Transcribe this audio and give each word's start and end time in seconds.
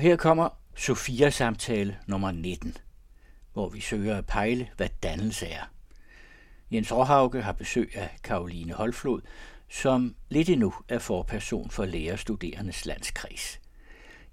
Og 0.00 0.04
her 0.04 0.16
kommer 0.16 0.48
Sofia-samtale 0.76 1.98
nummer 2.06 2.30
19, 2.30 2.76
hvor 3.52 3.68
vi 3.68 3.80
søger 3.80 4.16
at 4.16 4.26
pejle, 4.26 4.68
hvad 4.76 4.88
dannelse 5.02 5.46
er. 5.46 5.62
Jens 6.72 6.92
Råhauke 6.92 7.42
har 7.42 7.52
besøg 7.52 7.92
af 7.94 8.16
Karoline 8.24 8.72
Holflod, 8.72 9.20
som 9.68 10.14
lidt 10.28 10.48
endnu 10.48 10.74
er 10.88 10.98
forperson 10.98 11.70
for 11.70 11.84
lærerstuderendes 11.84 12.86
landskreds. 12.86 13.60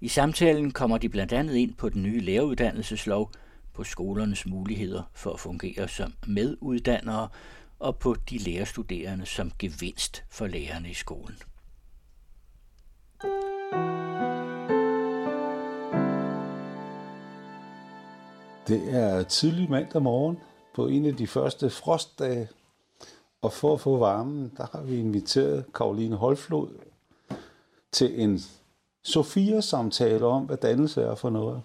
I 0.00 0.08
samtalen 0.08 0.70
kommer 0.70 0.98
de 0.98 1.08
blandt 1.08 1.32
andet 1.32 1.54
ind 1.54 1.74
på 1.74 1.88
den 1.88 2.02
nye 2.02 2.20
læreruddannelseslov, 2.20 3.32
på 3.74 3.84
skolernes 3.84 4.46
muligheder 4.46 5.02
for 5.14 5.32
at 5.32 5.40
fungere 5.40 5.88
som 5.88 6.12
meduddannere 6.26 7.28
og 7.78 7.98
på 7.98 8.16
de 8.30 8.38
lærerstuderende 8.38 9.26
som 9.26 9.52
gevinst 9.58 10.24
for 10.30 10.46
lærerne 10.46 10.90
i 10.90 10.94
skolen. 10.94 11.36
Det 18.68 18.94
er 18.94 19.22
tidlig 19.22 19.70
mandag 19.70 20.02
morgen 20.02 20.38
på 20.74 20.86
en 20.86 21.06
af 21.06 21.16
de 21.16 21.26
første 21.26 21.70
frostdage, 21.70 22.48
og 23.42 23.52
for 23.52 23.74
at 23.74 23.80
få 23.80 23.96
varmen, 23.96 24.52
der 24.56 24.66
har 24.72 24.82
vi 24.82 24.98
inviteret 24.98 25.64
Karoline 25.74 26.16
Holflod 26.16 26.68
til 27.92 28.20
en 28.22 28.40
Sofia-samtale 29.04 30.26
om, 30.26 30.44
hvad 30.44 30.56
dannelse 30.56 31.02
er 31.02 31.14
for 31.14 31.30
noget. 31.30 31.62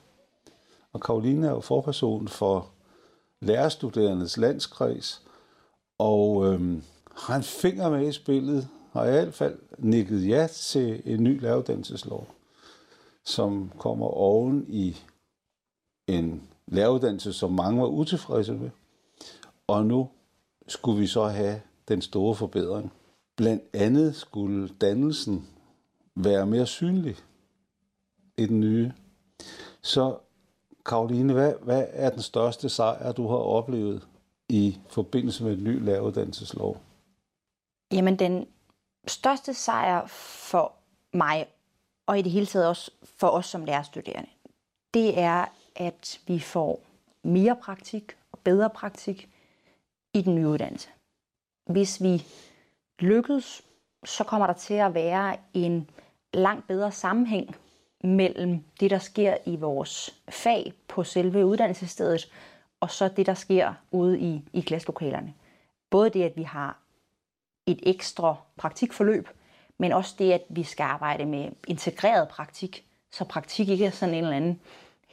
Og 0.94 1.02
Karoline 1.02 1.48
er 1.48 1.52
jo 1.52 1.60
forperson 1.60 2.28
for 2.28 2.68
lærerstuderendes 3.42 4.38
landskreds, 4.38 5.22
og 5.98 6.46
øhm, 6.46 6.84
har 7.16 7.36
en 7.36 7.44
finger 7.44 7.90
med 7.90 8.08
i 8.08 8.12
spillet, 8.12 8.68
har 8.94 9.06
i 9.06 9.12
hvert 9.12 9.34
fald 9.34 9.60
nikket 9.78 10.28
ja 10.28 10.48
til 10.48 11.02
en 11.06 11.24
ny 11.24 11.42
læreruddannelseslov, 11.42 12.28
som 13.26 13.72
kommer 13.80 14.06
oven 14.06 14.66
i 14.68 14.98
en 16.08 16.50
læreruddannelse, 16.68 17.34
som 17.34 17.52
mange 17.52 17.82
var 17.82 17.88
utilfredse 17.88 18.54
med. 18.54 18.70
Og 19.68 19.86
nu 19.86 20.10
skulle 20.68 21.00
vi 21.00 21.08
så 21.08 21.24
have 21.24 21.62
den 21.88 22.02
store 22.02 22.36
forbedring. 22.36 22.92
Blandt 23.36 23.64
andet 23.74 24.16
skulle 24.16 24.70
dannelsen 24.82 25.48
være 26.16 26.46
mere 26.46 26.66
synlig 26.66 27.16
i 28.38 28.46
den 28.46 28.60
nye. 28.60 28.92
Så 29.82 30.18
Karoline, 30.86 31.34
hvad, 31.34 31.54
hvad 31.62 31.86
er 31.90 32.10
den 32.10 32.22
største 32.22 32.70
sejr, 32.70 33.12
du 33.12 33.28
har 33.28 33.38
oplevet 33.38 34.08
i 34.50 34.78
forbindelse 34.90 35.44
med 35.44 35.54
en 35.54 35.64
ny 35.64 35.86
læreruddannelseslov? 35.86 36.78
Jamen, 37.92 38.20
den 38.20 38.48
største 39.08 39.54
sejr 39.54 40.08
for 40.08 40.74
mig, 41.14 41.48
og 42.06 42.20
i 42.20 42.22
det 42.22 42.32
hele 42.32 42.46
taget 42.46 42.68
også 42.68 42.92
for 43.04 43.28
os 43.28 43.46
som 43.46 43.66
lærerstuderende, 43.66 44.30
det 44.94 45.20
er, 45.20 45.46
at 45.76 46.20
vi 46.28 46.40
får 46.40 46.82
mere 47.24 47.56
praktik 47.56 48.18
og 48.32 48.40
bedre 48.40 48.70
praktik 48.70 49.30
i 50.14 50.22
den 50.22 50.36
nye 50.36 50.48
uddannelse. 50.48 50.90
Hvis 51.66 52.04
vi 52.04 52.24
lykkes, 53.00 53.62
så 54.06 54.24
kommer 54.24 54.48
der 54.48 54.54
til 54.54 54.74
at 54.74 54.94
være 54.94 55.38
en 55.54 55.90
langt 56.34 56.68
bedre 56.68 56.92
sammenhæng 56.92 57.56
mellem 58.04 58.64
det, 58.80 58.92
der 58.92 59.00
sker 59.00 59.38
i 59.46 59.56
vores 59.56 60.22
fag 60.30 60.74
på 60.88 61.04
selve 61.04 61.46
uddannelsesstedet, 61.46 62.32
og 62.80 62.92
så 62.92 63.08
det, 63.08 63.26
der 63.26 63.34
sker 63.34 63.74
ude 63.92 64.20
i, 64.20 64.42
i 64.54 64.62
klasselokalerne. 64.62 65.34
Både 65.90 66.10
det, 66.10 66.24
at 66.24 66.38
vi 66.38 66.44
har 66.44 66.78
et 67.66 67.80
ekstra 67.84 68.36
praktikforløb, 68.58 69.30
men 69.78 69.92
også 69.92 70.16
det, 70.20 70.32
at 70.32 70.44
vi 70.50 70.64
skal 70.64 70.84
arbejde 70.84 71.26
med 71.26 71.52
integreret 71.68 72.28
praktik, 72.28 72.86
så 73.12 73.26
praktik 73.26 73.70
ikke 73.70 73.86
er 73.86 73.92
sådan 73.92 74.16
en 74.16 74.24
eller 74.24 74.38
anden 74.38 74.62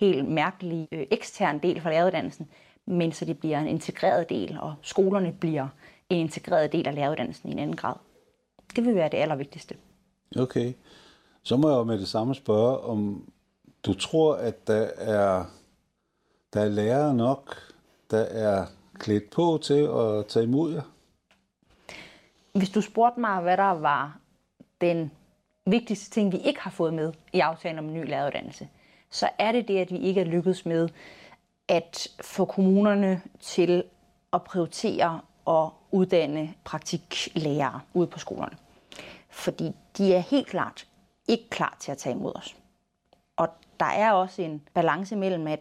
helt 0.00 0.28
mærkelig 0.28 0.88
øh, 0.92 1.06
ekstern 1.10 1.58
del 1.58 1.80
fra 1.80 1.90
læreruddannelsen, 1.90 2.48
men 2.86 3.12
så 3.12 3.24
det 3.24 3.38
bliver 3.38 3.60
en 3.60 3.68
integreret 3.68 4.30
del, 4.30 4.58
og 4.60 4.74
skolerne 4.82 5.32
bliver 5.32 5.68
en 6.10 6.18
integreret 6.18 6.72
del 6.72 6.88
af 6.88 6.94
læreruddannelsen 6.94 7.48
i 7.48 7.52
en 7.52 7.58
anden 7.58 7.76
grad. 7.76 7.94
Det 8.76 8.84
vil 8.84 8.94
være 8.94 9.08
det 9.08 9.16
allervigtigste. 9.16 9.76
Okay. 10.36 10.72
Så 11.42 11.56
må 11.56 11.68
jeg 11.68 11.76
jo 11.76 11.84
med 11.84 11.98
det 11.98 12.08
samme 12.08 12.34
spørge, 12.34 12.78
om 12.78 13.32
du 13.86 13.94
tror, 13.94 14.34
at 14.34 14.66
der 14.66 14.90
er, 14.96 15.44
der 16.52 16.60
er 16.60 16.68
lærere 16.68 17.14
nok, 17.14 17.56
der 18.10 18.20
er 18.20 18.66
klædt 18.98 19.30
på 19.30 19.58
til 19.62 19.82
at 19.82 20.26
tage 20.26 20.44
imod 20.44 20.72
jer? 20.72 20.82
Hvis 22.52 22.70
du 22.70 22.80
spurgte 22.80 23.20
mig, 23.20 23.40
hvad 23.42 23.56
der 23.56 23.70
var 23.70 24.18
den 24.80 25.10
vigtigste 25.66 26.10
ting, 26.10 26.32
vi 26.32 26.38
ikke 26.38 26.60
har 26.60 26.70
fået 26.70 26.94
med 26.94 27.12
i 27.32 27.40
aftalen 27.40 27.78
om 27.78 27.84
en 27.84 27.94
ny 27.94 28.08
læreruddannelse, 28.08 28.68
så 29.10 29.28
er 29.38 29.52
det 29.52 29.68
det, 29.68 29.78
at 29.78 29.90
vi 29.90 29.98
ikke 29.98 30.20
er 30.20 30.24
lykkedes 30.24 30.66
med 30.66 30.88
at 31.68 32.08
få 32.20 32.44
kommunerne 32.44 33.22
til 33.40 33.84
at 34.32 34.42
prioritere 34.42 35.20
og 35.44 35.72
uddanne 35.90 36.54
praktiklærere 36.64 37.80
ude 37.94 38.06
på 38.06 38.18
skolerne. 38.18 38.56
Fordi 39.28 39.72
de 39.98 40.14
er 40.14 40.18
helt 40.18 40.46
klart 40.46 40.86
ikke 41.28 41.50
klar 41.50 41.76
til 41.80 41.92
at 41.92 41.98
tage 41.98 42.14
imod 42.14 42.32
os. 42.34 42.56
Og 43.36 43.48
der 43.80 43.86
er 43.86 44.12
også 44.12 44.42
en 44.42 44.62
balance 44.74 45.16
mellem, 45.16 45.46
at 45.46 45.60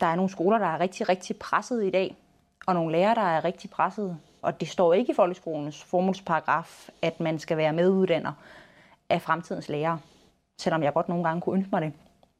der 0.00 0.06
er 0.06 0.14
nogle 0.14 0.30
skoler, 0.30 0.58
der 0.58 0.66
er 0.66 0.80
rigtig, 0.80 1.08
rigtig 1.08 1.36
presset 1.36 1.84
i 1.84 1.90
dag, 1.90 2.16
og 2.66 2.74
nogle 2.74 2.92
lærere, 2.92 3.14
der 3.14 3.20
er 3.20 3.44
rigtig 3.44 3.70
presset. 3.70 4.18
Og 4.42 4.60
det 4.60 4.68
står 4.68 4.94
ikke 4.94 5.12
i 5.12 5.14
folkeskolens 5.14 5.84
formålsparagraf, 5.84 6.88
at 7.02 7.20
man 7.20 7.38
skal 7.38 7.56
være 7.56 7.72
meduddanner 7.72 8.32
af 9.08 9.22
fremtidens 9.22 9.68
lærere, 9.68 10.00
selvom 10.58 10.82
jeg 10.82 10.92
godt 10.92 11.08
nogle 11.08 11.24
gange 11.24 11.40
kunne 11.40 11.56
ønske 11.56 11.70
mig 11.72 11.82
det. 11.82 11.92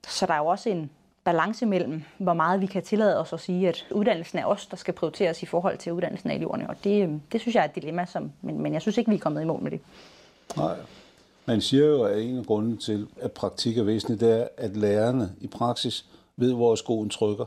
Så 0.08 0.26
der 0.26 0.34
er 0.34 0.38
jo 0.38 0.46
også 0.46 0.68
en 0.68 0.90
balance 1.24 1.66
mellem, 1.66 2.02
hvor 2.18 2.34
meget 2.34 2.60
vi 2.60 2.66
kan 2.66 2.82
tillade 2.82 3.20
os 3.20 3.32
at 3.32 3.40
sige, 3.40 3.68
at 3.68 3.86
uddannelsen 3.90 4.38
er 4.38 4.44
os, 4.44 4.66
der 4.66 4.76
skal 4.76 4.94
prioriteres 4.94 5.42
i 5.42 5.46
forhold 5.46 5.78
til 5.78 5.92
uddannelsen 5.92 6.30
af 6.30 6.34
eleverne. 6.34 6.68
Og 6.68 6.76
det, 6.84 7.20
det 7.32 7.40
synes 7.40 7.54
jeg 7.54 7.60
er 7.60 7.68
et 7.68 7.74
dilemma, 7.74 8.06
som, 8.06 8.32
men, 8.42 8.60
men 8.60 8.72
jeg 8.72 8.82
synes 8.82 8.98
ikke, 8.98 9.10
vi 9.10 9.16
er 9.16 9.20
kommet 9.20 9.42
i 9.42 9.44
mål 9.44 9.62
med 9.62 9.70
det. 9.70 9.80
Nej. 10.56 10.76
Man 11.46 11.60
siger 11.60 11.86
jo, 11.86 12.02
at 12.02 12.22
en 12.22 12.38
af 12.38 12.46
grunden 12.46 12.78
til, 12.78 13.06
at 13.20 13.32
praktik 13.32 13.78
er 13.78 13.82
væsentligt, 13.82 14.20
det 14.20 14.40
er, 14.40 14.48
at 14.56 14.76
lærerne 14.76 15.32
i 15.40 15.46
praksis 15.46 16.06
ved, 16.36 16.52
hvor 16.52 16.74
skoen 16.74 17.10
trykker. 17.10 17.44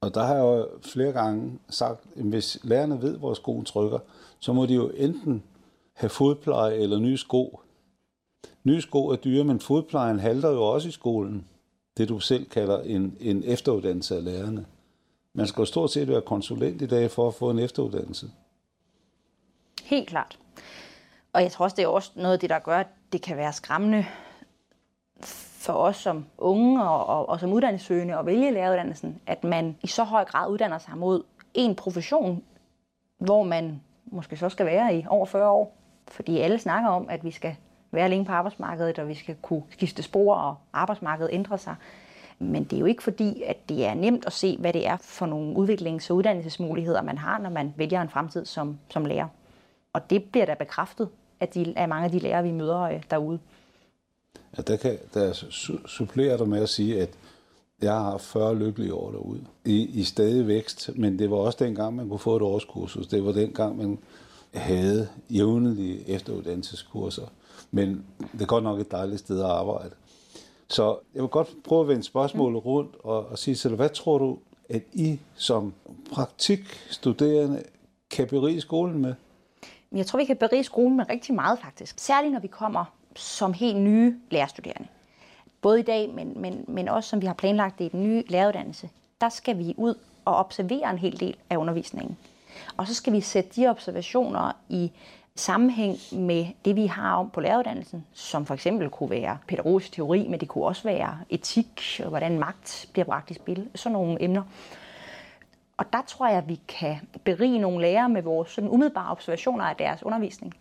Og 0.00 0.14
der 0.14 0.22
har 0.22 0.34
jeg 0.34 0.42
jo 0.42 0.68
flere 0.82 1.12
gange 1.12 1.58
sagt, 1.70 2.00
at 2.16 2.22
hvis 2.22 2.58
lærerne 2.62 3.02
ved, 3.02 3.16
hvor 3.16 3.34
skoen 3.34 3.64
trykker, 3.64 3.98
så 4.38 4.52
må 4.52 4.66
de 4.66 4.74
jo 4.74 4.88
enten 4.88 5.42
have 5.92 6.10
fodpleje 6.10 6.74
eller 6.74 6.98
nye 6.98 7.16
sko. 7.16 7.60
Nye 8.64 8.80
sko 8.80 9.08
er 9.08 9.16
dyre, 9.16 9.44
men 9.44 9.60
fodplejen 9.60 10.18
halter 10.18 10.50
jo 10.50 10.62
også 10.62 10.88
i 10.88 10.92
skolen. 10.92 11.46
Det 11.96 12.08
du 12.08 12.20
selv 12.20 12.44
kalder 12.44 12.82
en, 12.82 13.16
en 13.20 13.42
efteruddannelse 13.44 14.16
af 14.16 14.24
lærerne. 14.24 14.66
Man 15.34 15.46
skal 15.46 15.60
jo 15.60 15.64
stort 15.64 15.90
set 15.90 16.08
være 16.08 16.20
konsulent 16.20 16.82
i 16.82 16.86
dag 16.86 17.10
for 17.10 17.28
at 17.28 17.34
få 17.34 17.50
en 17.50 17.58
efteruddannelse. 17.58 18.30
Helt 19.82 20.08
klart. 20.08 20.38
Og 21.32 21.42
jeg 21.42 21.52
tror 21.52 21.64
også, 21.64 21.76
det 21.76 21.82
er 21.82 21.88
også 21.88 22.10
noget 22.14 22.32
af 22.32 22.40
det, 22.40 22.50
der 22.50 22.58
gør, 22.58 22.78
at 22.78 22.86
det 23.12 23.22
kan 23.22 23.36
være 23.36 23.52
skræmmende 23.52 24.04
for 25.60 25.72
os 25.72 25.96
som 25.96 26.26
unge 26.38 26.82
og, 26.82 27.06
og, 27.06 27.28
og 27.28 27.40
som 27.40 27.52
uddannelsessøgende 27.52 28.18
at 28.18 28.26
vælge 28.26 28.50
læreruddannelsen, 28.50 29.20
at 29.26 29.44
man 29.44 29.76
i 29.82 29.86
så 29.86 30.04
høj 30.04 30.24
grad 30.24 30.50
uddanner 30.50 30.78
sig 30.78 30.98
mod 30.98 31.22
en 31.54 31.74
profession, 31.74 32.42
hvor 33.18 33.42
man 33.42 33.80
måske 34.04 34.36
så 34.36 34.48
skal 34.48 34.66
være 34.66 34.94
i 34.96 35.04
over 35.08 35.26
40 35.26 35.50
år. 35.50 35.76
Fordi 36.08 36.38
alle 36.38 36.58
snakker 36.58 36.90
om, 36.90 37.08
at 37.08 37.24
vi 37.24 37.30
skal 37.30 37.56
være 37.92 38.08
længe 38.08 38.24
på 38.24 38.32
arbejdsmarkedet, 38.32 38.98
og 38.98 39.08
vi 39.08 39.14
skal 39.14 39.36
kunne 39.42 39.62
skifte 39.70 40.02
spor, 40.02 40.34
og 40.34 40.56
arbejdsmarkedet 40.72 41.30
ændrer 41.32 41.56
sig. 41.56 41.74
Men 42.38 42.64
det 42.64 42.76
er 42.76 42.80
jo 42.80 42.86
ikke 42.86 43.02
fordi, 43.02 43.42
at 43.42 43.68
det 43.68 43.86
er 43.86 43.94
nemt 43.94 44.26
at 44.26 44.32
se, 44.32 44.56
hvad 44.56 44.72
det 44.72 44.86
er 44.86 44.96
for 44.96 45.26
nogle 45.26 45.56
udviklings- 45.56 46.10
og 46.10 46.16
uddannelsesmuligheder, 46.16 47.02
man 47.02 47.18
har, 47.18 47.38
når 47.38 47.50
man 47.50 47.74
vælger 47.76 48.02
en 48.02 48.08
fremtid 48.08 48.44
som, 48.44 48.78
som 48.90 49.04
lærer. 49.04 49.28
Og 49.92 50.10
det 50.10 50.24
bliver 50.24 50.46
da 50.46 50.54
bekræftet 50.54 51.08
af, 51.40 51.48
de, 51.48 51.72
af 51.76 51.88
mange 51.88 52.04
af 52.04 52.10
de 52.10 52.18
lærere, 52.18 52.42
vi 52.42 52.50
møder 52.50 52.80
øh, 52.80 53.02
derude. 53.10 53.38
Ja, 54.56 54.62
der 54.62 54.76
kan 54.76 54.98
der 55.14 55.32
supplere 55.86 56.38
dig 56.38 56.48
med 56.48 56.62
at 56.62 56.68
sige, 56.68 57.02
at 57.02 57.10
jeg 57.82 57.92
har 57.92 58.18
40 58.18 58.56
lykkelige 58.56 58.94
år 58.94 59.10
derude 59.10 59.40
i, 59.64 60.00
i 60.00 60.04
stadig 60.04 60.46
vækst, 60.46 60.90
men 60.96 61.18
det 61.18 61.30
var 61.30 61.36
også 61.36 61.64
dengang, 61.64 61.96
man 61.96 62.08
kunne 62.08 62.18
få 62.18 62.36
et 62.36 62.42
årskursus. 62.42 63.06
Det 63.06 63.24
var 63.24 63.32
dengang, 63.32 63.76
man 63.76 63.98
havde 64.54 65.08
jævnlige 65.30 66.08
efteruddannelseskurser. 66.08 67.26
Men 67.70 68.04
det 68.32 68.42
er 68.42 68.46
godt 68.46 68.64
nok 68.64 68.80
et 68.80 68.90
dejligt 68.90 69.20
sted 69.20 69.40
at 69.40 69.50
arbejde. 69.50 69.90
Så 70.68 70.98
jeg 71.14 71.22
vil 71.22 71.30
godt 71.30 71.48
prøve 71.64 71.80
at 71.80 71.88
vende 71.88 72.02
spørgsmålet 72.02 72.64
rundt 72.64 72.96
og, 73.04 73.26
og 73.26 73.38
sige 73.38 73.54
til 73.54 73.70
hvad 73.70 73.88
tror 73.88 74.18
du, 74.18 74.38
at 74.68 74.82
I 74.92 75.18
som 75.34 75.74
praktikstuderende 76.12 77.62
kan 78.10 78.26
berige 78.26 78.60
skolen 78.60 78.98
med? 78.98 79.14
Jeg 79.92 80.06
tror, 80.06 80.18
vi 80.18 80.24
kan 80.24 80.36
berige 80.36 80.64
skolen 80.64 80.96
med 80.96 81.04
rigtig 81.10 81.34
meget 81.34 81.58
faktisk. 81.58 81.98
Særligt 81.98 82.32
når 82.32 82.40
vi 82.40 82.48
kommer 82.48 82.84
som 83.16 83.52
helt 83.52 83.76
nye 83.76 84.16
lærerstuderende. 84.30 84.88
Både 85.60 85.80
i 85.80 85.82
dag, 85.82 86.10
men, 86.14 86.32
men, 86.36 86.64
men 86.68 86.88
også 86.88 87.08
som 87.08 87.20
vi 87.20 87.26
har 87.26 87.34
planlagt 87.34 87.78
det 87.78 87.84
i 87.84 87.88
den 87.88 88.02
nye 88.02 88.24
læreruddannelse. 88.28 88.90
Der 89.20 89.28
skal 89.28 89.58
vi 89.58 89.74
ud 89.76 89.94
og 90.24 90.34
observere 90.36 90.90
en 90.90 90.98
hel 90.98 91.20
del 91.20 91.36
af 91.50 91.56
undervisningen. 91.56 92.16
Og 92.76 92.86
så 92.86 92.94
skal 92.94 93.12
vi 93.12 93.20
sætte 93.20 93.50
de 93.56 93.66
observationer 93.66 94.52
i 94.68 94.90
sammenhæng 95.40 95.96
med 96.12 96.46
det, 96.64 96.76
vi 96.76 96.86
har 96.86 97.14
om 97.14 97.30
på 97.30 97.40
læreruddannelsen, 97.40 98.06
som 98.12 98.46
for 98.46 98.54
eksempel 98.54 98.90
kunne 98.90 99.10
være 99.10 99.38
pædagogisk 99.48 99.92
teori, 99.92 100.26
men 100.28 100.40
det 100.40 100.48
kunne 100.48 100.64
også 100.64 100.82
være 100.82 101.18
etik 101.30 102.00
og 102.02 102.08
hvordan 102.08 102.38
magt 102.38 102.88
bliver 102.92 103.04
bragt 103.04 103.30
i 103.30 103.34
spil. 103.34 103.68
Sådan 103.74 103.92
nogle 103.92 104.22
emner. 104.22 104.42
Og 105.76 105.92
der 105.92 106.02
tror 106.06 106.28
jeg, 106.28 106.38
at 106.38 106.48
vi 106.48 106.60
kan 106.68 106.96
berige 107.24 107.58
nogle 107.58 107.80
lærere 107.80 108.08
med 108.08 108.22
vores 108.22 108.50
sådan 108.50 108.70
umiddelbare 108.70 109.10
observationer 109.10 109.64
af 109.64 109.76
deres 109.76 110.02
undervisning. 110.02 110.54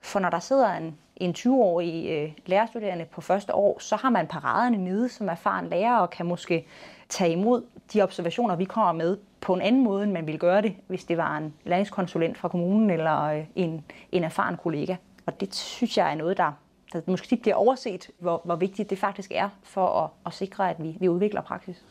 For 0.00 0.20
når 0.20 0.30
der 0.30 0.38
sidder 0.38 0.72
en, 0.72 0.98
en 1.16 1.34
20-årig 1.38 2.10
øh, 2.10 2.32
lærerstuderende 2.46 3.04
på 3.04 3.20
første 3.20 3.54
år, 3.54 3.78
så 3.78 3.96
har 3.96 4.10
man 4.10 4.26
paraderne 4.26 4.76
nede 4.76 5.08
som 5.08 5.28
erfaren 5.28 5.68
lærer 5.68 5.96
og 5.96 6.10
kan 6.10 6.26
måske 6.26 6.66
tage 7.10 7.32
imod 7.32 7.62
de 7.92 8.02
observationer, 8.02 8.56
vi 8.56 8.64
kommer 8.64 8.92
med 8.92 9.16
på 9.40 9.54
en 9.54 9.60
anden 9.60 9.84
måde, 9.84 10.04
end 10.04 10.12
man 10.12 10.26
ville 10.26 10.38
gøre 10.38 10.62
det, 10.62 10.74
hvis 10.86 11.04
det 11.04 11.16
var 11.16 11.36
en 11.36 11.54
læringskonsulent 11.64 12.38
fra 12.38 12.48
kommunen 12.48 12.90
eller 12.90 13.22
øh, 13.22 13.44
en, 13.56 13.84
en 14.12 14.24
erfaren 14.24 14.56
kollega. 14.56 14.96
Og 15.26 15.40
det 15.40 15.54
synes 15.54 15.98
jeg 15.98 16.10
er 16.10 16.14
noget, 16.14 16.36
der, 16.36 16.52
der 16.92 17.00
måske 17.06 17.26
tit 17.26 17.42
bliver 17.42 17.54
overset, 17.54 18.10
hvor, 18.18 18.40
hvor 18.44 18.56
vigtigt 18.56 18.90
det 18.90 18.98
faktisk 18.98 19.32
er 19.34 19.48
for 19.62 19.86
at, 19.86 20.10
at 20.26 20.34
sikre, 20.34 20.70
at 20.70 20.82
vi, 20.82 20.96
vi 21.00 21.08
udvikler 21.08 21.40
praksis. 21.40 21.84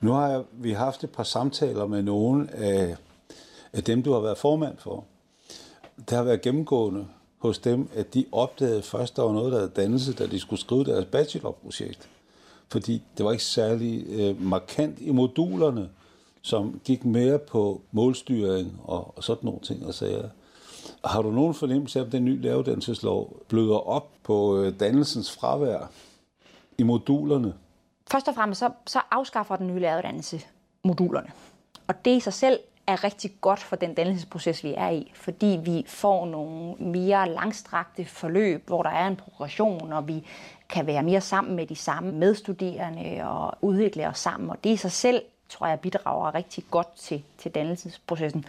Nu 0.00 0.12
har 0.12 0.44
vi 0.52 0.72
haft 0.72 1.04
et 1.04 1.10
par 1.10 1.22
samtaler 1.22 1.86
med 1.86 2.02
nogle 2.02 2.48
af, 2.54 2.96
af 3.72 3.84
dem, 3.84 4.02
du 4.02 4.12
har 4.12 4.20
været 4.20 4.38
formand 4.38 4.78
for. 4.78 5.04
Det 5.96 6.10
har 6.10 6.22
været 6.22 6.42
gennemgående 6.42 7.06
hos 7.38 7.58
dem, 7.58 7.88
at 7.94 8.14
de 8.14 8.24
opdagede 8.32 8.82
først, 8.82 9.16
der 9.16 9.22
var 9.22 9.32
noget, 9.32 9.52
der 9.52 9.58
havde 9.58 9.72
dannelse, 9.76 10.14
da 10.14 10.26
de 10.26 10.40
skulle 10.40 10.60
skrive 10.60 10.84
deres 10.84 11.04
bachelorprojekt. 11.04 12.08
Fordi 12.68 13.02
det 13.16 13.24
var 13.24 13.32
ikke 13.32 13.44
særlig 13.44 14.06
øh, 14.08 14.42
markant 14.42 15.00
i 15.00 15.10
modulerne, 15.10 15.88
som 16.42 16.80
gik 16.84 17.04
mere 17.04 17.38
på 17.38 17.80
målstyring 17.90 18.80
og, 18.84 19.16
og 19.16 19.24
sådan 19.24 19.44
nogle 19.44 19.60
ting 19.60 19.86
og 19.86 19.94
sager. 19.94 20.28
Har 21.04 21.22
du 21.22 21.30
nogen 21.30 21.54
fornemmelse 21.54 22.00
af, 22.00 22.04
at 22.04 22.12
den 22.12 22.24
nye 22.24 22.40
læreruddannelseslov 22.40 23.42
bløder 23.48 23.88
op 23.88 24.10
på 24.22 24.58
øh, 24.58 24.80
dannelsens 24.80 25.32
fravær 25.32 25.90
i 26.78 26.82
modulerne? 26.82 27.54
Først 28.10 28.28
og 28.28 28.34
fremmest 28.34 28.58
så, 28.58 28.70
så 28.86 29.00
afskaffer 29.10 29.56
den 29.56 29.66
nye 29.66 29.78
læreruddannelse 29.78 30.40
modulerne. 30.84 31.28
Og 31.86 32.04
det 32.04 32.16
i 32.16 32.20
sig 32.20 32.32
selv 32.32 32.58
er 32.86 33.04
rigtig 33.04 33.32
godt 33.40 33.60
for 33.60 33.76
den 33.76 33.94
dannelsesproces, 33.94 34.64
vi 34.64 34.74
er 34.76 34.88
i, 34.88 35.12
fordi 35.14 35.60
vi 35.64 35.84
får 35.86 36.26
nogle 36.26 36.74
mere 36.74 37.28
langstrakte 37.28 38.04
forløb, 38.04 38.66
hvor 38.66 38.82
der 38.82 38.90
er 38.90 39.06
en 39.06 39.16
progression, 39.16 39.92
og 39.92 40.08
vi 40.08 40.26
kan 40.68 40.86
være 40.86 41.02
mere 41.02 41.20
sammen 41.20 41.56
med 41.56 41.66
de 41.66 41.76
samme 41.76 42.12
medstuderende 42.12 43.24
og 43.24 43.58
udvikle 43.60 44.08
os 44.08 44.18
sammen. 44.18 44.50
Og 44.50 44.64
det 44.64 44.70
i 44.70 44.76
sig 44.76 44.92
selv, 44.92 45.22
tror 45.48 45.66
jeg, 45.66 45.80
bidrager 45.80 46.34
rigtig 46.34 46.64
godt 46.70 46.96
til, 46.96 47.22
til 47.38 47.50
dannelsesprocessen. 47.50 48.44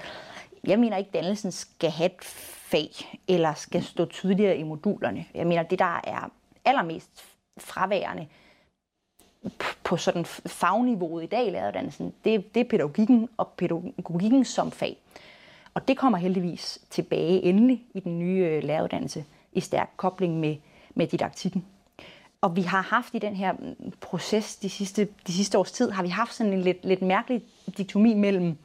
Jeg 0.63 0.79
mener 0.79 0.97
ikke, 0.97 1.07
at 1.07 1.13
dannelsen 1.13 1.51
skal 1.51 1.89
have 1.89 2.05
et 2.05 2.23
fag, 2.23 3.19
eller 3.27 3.53
skal 3.53 3.83
stå 3.83 4.05
tydeligere 4.05 4.57
i 4.57 4.63
modulerne. 4.63 5.25
Jeg 5.33 5.47
mener, 5.47 5.63
det 5.63 5.79
der 5.79 6.01
er 6.03 6.29
allermest 6.65 7.09
fraværende, 7.57 8.27
på 9.83 9.97
sådan 9.97 10.25
fagniveauet 10.25 11.23
i 11.23 11.27
dag 11.27 11.47
i 11.47 11.49
læreruddannelsen, 11.49 12.13
det, 12.23 12.55
det 12.55 12.59
er 12.59 12.69
pædagogikken 12.69 13.29
og 13.37 13.47
pædagogikken 13.57 14.45
som 14.45 14.71
fag. 14.71 14.97
Og 15.73 15.87
det 15.87 15.97
kommer 15.97 16.17
heldigvis 16.17 16.79
tilbage 16.89 17.43
endelig 17.43 17.83
i 17.93 17.99
den 17.99 18.19
nye 18.19 18.45
øh, 18.45 18.63
læreruddannelse 18.63 19.25
i 19.53 19.59
stærk 19.59 19.89
kobling 19.97 20.39
med, 20.39 20.55
med 20.95 21.07
didaktikken. 21.07 21.65
Og 22.41 22.55
vi 22.55 22.61
har 22.61 22.81
haft 22.81 23.15
i 23.15 23.19
den 23.19 23.35
her 23.35 23.53
mm, 23.53 23.91
proces 24.01 24.55
de 24.55 24.69
sidste, 24.69 25.07
de 25.27 25.33
sidste 25.33 25.57
års 25.57 25.71
tid, 25.71 25.91
har 25.91 26.03
vi 26.03 26.09
haft 26.09 26.33
sådan 26.33 26.53
en 26.53 26.61
lidt, 26.61 26.85
lidt 26.85 27.01
mærkelig 27.01 27.41
diktomi 27.77 28.13
mellem, 28.13 28.57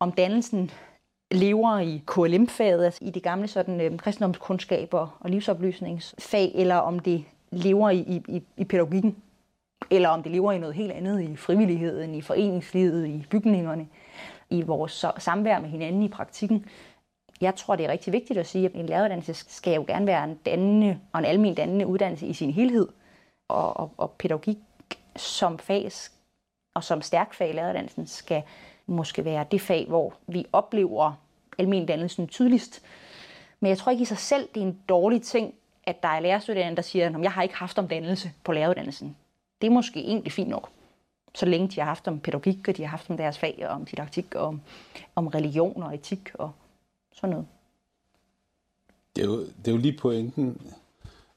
om 0.00 0.12
dannelsen 0.12 0.70
lever 1.30 1.78
i 1.78 2.02
KLM-faget, 2.06 2.84
altså 2.84 3.04
i 3.04 3.10
det 3.10 3.22
gamle 3.22 3.48
sådan, 3.48 3.80
øh, 3.80 3.98
kristendomskundskaber 3.98 5.18
og 5.20 5.30
livsoplysningsfag, 5.30 6.52
eller 6.54 6.76
om 6.76 6.98
det 6.98 7.24
lever 7.50 7.90
i, 7.90 8.22
i, 8.28 8.42
i 8.56 8.64
pædagogikken 8.64 9.16
eller 9.90 10.08
om 10.08 10.22
det 10.22 10.32
lever 10.32 10.52
i 10.52 10.58
noget 10.58 10.74
helt 10.74 10.92
andet 10.92 11.20
i 11.20 11.36
frivilligheden, 11.36 12.14
i 12.14 12.20
foreningslivet, 12.20 13.06
i 13.06 13.26
bygningerne, 13.30 13.88
i 14.50 14.62
vores 14.62 15.04
samvær 15.18 15.60
med 15.60 15.68
hinanden 15.68 16.02
i 16.02 16.08
praktikken. 16.08 16.66
Jeg 17.40 17.54
tror, 17.54 17.76
det 17.76 17.86
er 17.86 17.90
rigtig 17.90 18.12
vigtigt 18.12 18.38
at 18.38 18.46
sige, 18.46 18.66
at 18.66 18.72
en 18.72 18.86
læreruddannelse 18.86 19.34
skal 19.34 19.74
jo 19.74 19.84
gerne 19.86 20.06
være 20.06 20.24
en 20.24 20.34
dannende 20.34 20.98
og 21.12 21.18
en 21.18 21.24
almen 21.24 21.54
dannende 21.54 21.86
uddannelse 21.86 22.26
i 22.26 22.32
sin 22.32 22.50
helhed. 22.50 22.88
Og, 23.48 23.76
og, 23.76 23.90
og 23.96 24.10
pædagogik 24.10 24.58
som 25.16 25.58
fag 25.58 25.90
og 26.74 26.84
som 26.84 27.02
stærk 27.02 27.34
fag 27.34 27.50
i 27.50 27.52
læreruddannelsen 27.52 28.06
skal 28.06 28.42
måske 28.86 29.24
være 29.24 29.46
det 29.50 29.60
fag, 29.60 29.86
hvor 29.88 30.14
vi 30.26 30.46
oplever 30.52 31.12
almen 31.58 31.86
dannelsen 31.86 32.28
tydeligst. 32.28 32.82
Men 33.60 33.68
jeg 33.68 33.78
tror 33.78 33.92
ikke 33.92 34.02
i 34.02 34.04
sig 34.04 34.18
selv, 34.18 34.48
det 34.54 34.62
er 34.62 34.66
en 34.66 34.78
dårlig 34.88 35.22
ting, 35.22 35.54
at 35.84 36.02
der 36.02 36.08
er 36.08 36.20
lærerstuderende, 36.20 36.76
der 36.76 36.82
siger, 36.82 37.06
at 37.06 37.22
jeg 37.22 37.32
har 37.32 37.42
ikke 37.42 37.56
haft 37.56 37.78
om 37.78 37.88
dannelse 37.88 38.32
på 38.44 38.52
læreruddannelsen 38.52 39.16
det 39.62 39.68
er 39.68 39.72
måske 39.72 40.00
egentlig 40.00 40.32
fint 40.32 40.48
nok. 40.48 40.68
Så 41.34 41.46
længe 41.46 41.68
de 41.68 41.80
har 41.80 41.86
haft 41.86 42.08
om 42.08 42.20
pædagogik, 42.20 42.68
og 42.68 42.76
de 42.76 42.82
har 42.82 42.90
haft 42.90 43.10
om 43.10 43.16
deres 43.16 43.38
fag, 43.38 43.64
og 43.68 43.74
om 43.74 43.84
didaktik, 43.84 44.34
og 44.34 44.42
om, 44.42 44.60
om 45.14 45.26
religion 45.26 45.82
og 45.82 45.94
etik 45.94 46.30
og 46.34 46.50
sådan 47.12 47.30
noget. 47.30 47.46
Det 49.16 49.22
er, 49.22 49.26
jo, 49.26 49.40
det 49.40 49.68
er 49.68 49.72
jo 49.72 49.76
lige 49.76 49.98
pointen 49.98 50.60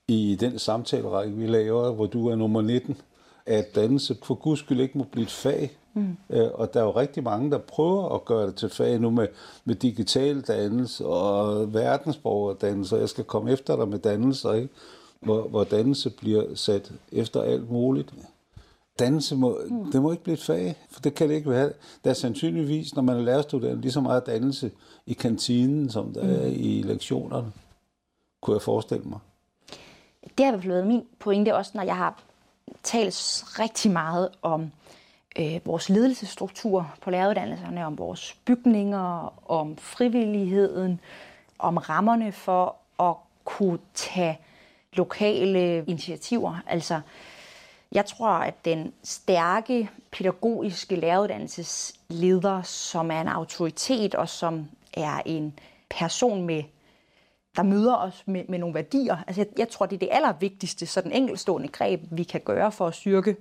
i 0.07 0.38
den 0.39 0.60
samtalerække, 0.60 1.36
vi 1.36 1.48
laver, 1.48 1.92
hvor 1.92 2.06
du 2.06 2.27
er 2.27 2.36
nummer 2.36 2.62
19, 2.62 2.98
at 3.45 3.75
dannelse 3.75 4.18
for 4.24 4.36
guds 4.36 4.60
skyld 4.60 4.80
ikke 4.80 4.98
må 4.98 5.04
blive 5.04 5.24
et 5.24 5.31
fag. 5.31 5.78
Mm. 5.94 6.18
Øh, 6.30 6.50
og 6.54 6.74
der 6.74 6.80
er 6.80 6.83
jo 6.83 6.92
rigtig 6.92 7.24
mange, 7.24 7.51
der 7.51 7.57
prøver 7.57 8.16
at 8.16 8.25
gøre 8.25 8.48
det 8.48 8.56
til 8.56 8.69
fag 8.69 9.00
nu 9.00 9.10
med, 9.10 9.28
med 9.66 9.75
digital 9.75 10.42
dannelse 10.42 11.06
og 11.06 11.74
verdensborgerdannelse, 11.74 12.95
og 12.95 13.01
jeg 13.01 13.10
skal 13.10 13.24
komme 13.24 13.51
efter 13.51 13.75
dig 13.75 13.88
med 13.88 14.00
dannelser, 14.00 14.54
ikke? 14.54 14.69
Hvor, 15.25 15.42
hvor 15.42 15.63
dannelse 15.63 16.10
bliver 16.10 16.56
sat 16.56 16.92
efter 17.12 17.42
alt 17.42 17.72
muligt. 17.72 18.13
Dannelse 19.00 19.36
må, 19.36 19.60
mm. 19.69 19.92
det 19.92 20.01
må 20.01 20.12
ikke 20.12 20.24
blive 20.24 20.33
et 20.33 20.44
fag, 20.44 20.75
for 20.92 21.01
det 21.01 21.16
kan 21.16 21.30
det 21.30 21.36
ikke 21.36 21.50
være. 21.50 21.72
Der 22.04 22.10
er 22.10 22.13
sandsynligvis, 22.13 22.95
når 22.95 23.01
man 23.01 23.16
er 23.16 23.22
lærerstuderende, 23.22 23.81
lige 23.81 23.92
så 23.92 24.01
meget 24.01 24.25
dannelse 24.25 24.72
i 25.06 25.13
kantinen, 25.13 25.89
som 25.89 26.13
der 26.13 26.24
mm. 26.24 26.30
er 26.30 26.45
i 26.45 26.81
lektionerne, 26.86 27.51
kunne 28.42 28.54
jeg 28.54 28.62
forestille 28.62 29.04
mig. 29.04 29.19
Det 30.38 30.45
har 30.45 30.48
i 30.48 30.51
hvert 30.51 30.63
fald 30.63 30.74
været 30.74 30.88
min 30.88 31.04
pointe 31.19 31.56
også, 31.56 31.71
når 31.75 31.83
jeg 31.83 31.98
har 31.98 32.24
talt 32.83 33.44
rigtig 33.60 33.92
meget 33.92 34.30
om 34.42 34.71
øh, 35.39 35.60
vores 35.66 35.89
ledelsesstruktur 35.89 36.94
på 37.01 37.10
læreruddannelserne, 37.10 37.86
om 37.86 37.98
vores 37.98 38.38
bygninger, 38.45 39.33
om 39.51 39.78
frivilligheden, 39.78 41.00
om 41.60 41.78
rammerne 41.78 42.31
for 42.31 42.75
at 43.00 43.16
kunne 43.45 43.80
tage 43.94 44.39
lokale 44.95 45.83
initiativer. 45.88 46.63
Altså, 46.68 47.01
jeg 47.92 48.06
tror, 48.06 48.27
at 48.27 48.65
den 48.65 48.94
stærke 49.03 49.90
pædagogiske 50.11 50.95
læreruddannelsesleder, 50.95 52.61
som 52.61 53.11
er 53.11 53.21
en 53.21 53.28
autoritet 53.28 54.16
og 54.16 54.30
som 54.30 54.69
er 54.94 55.21
en 55.25 55.59
person 55.90 56.44
med 56.44 56.64
der 57.56 57.64
møder 57.64 57.95
os 57.95 58.23
med, 58.28 58.44
med 58.49 58.59
nogle 58.59 58.75
værdier. 58.75 59.18
Altså 59.28 59.42
jeg, 59.42 59.47
jeg 59.57 59.69
tror, 59.69 59.85
det 59.85 59.95
er 59.95 59.99
det 59.99 60.09
allervigtigste 60.11 60.85
sådan 60.85 61.11
enkeltstående 61.11 61.68
greb, 61.68 62.02
vi 62.11 62.23
kan 62.23 62.42
gøre 62.42 62.71
for 62.71 62.87
at 62.87 62.95
styrke 62.95 63.35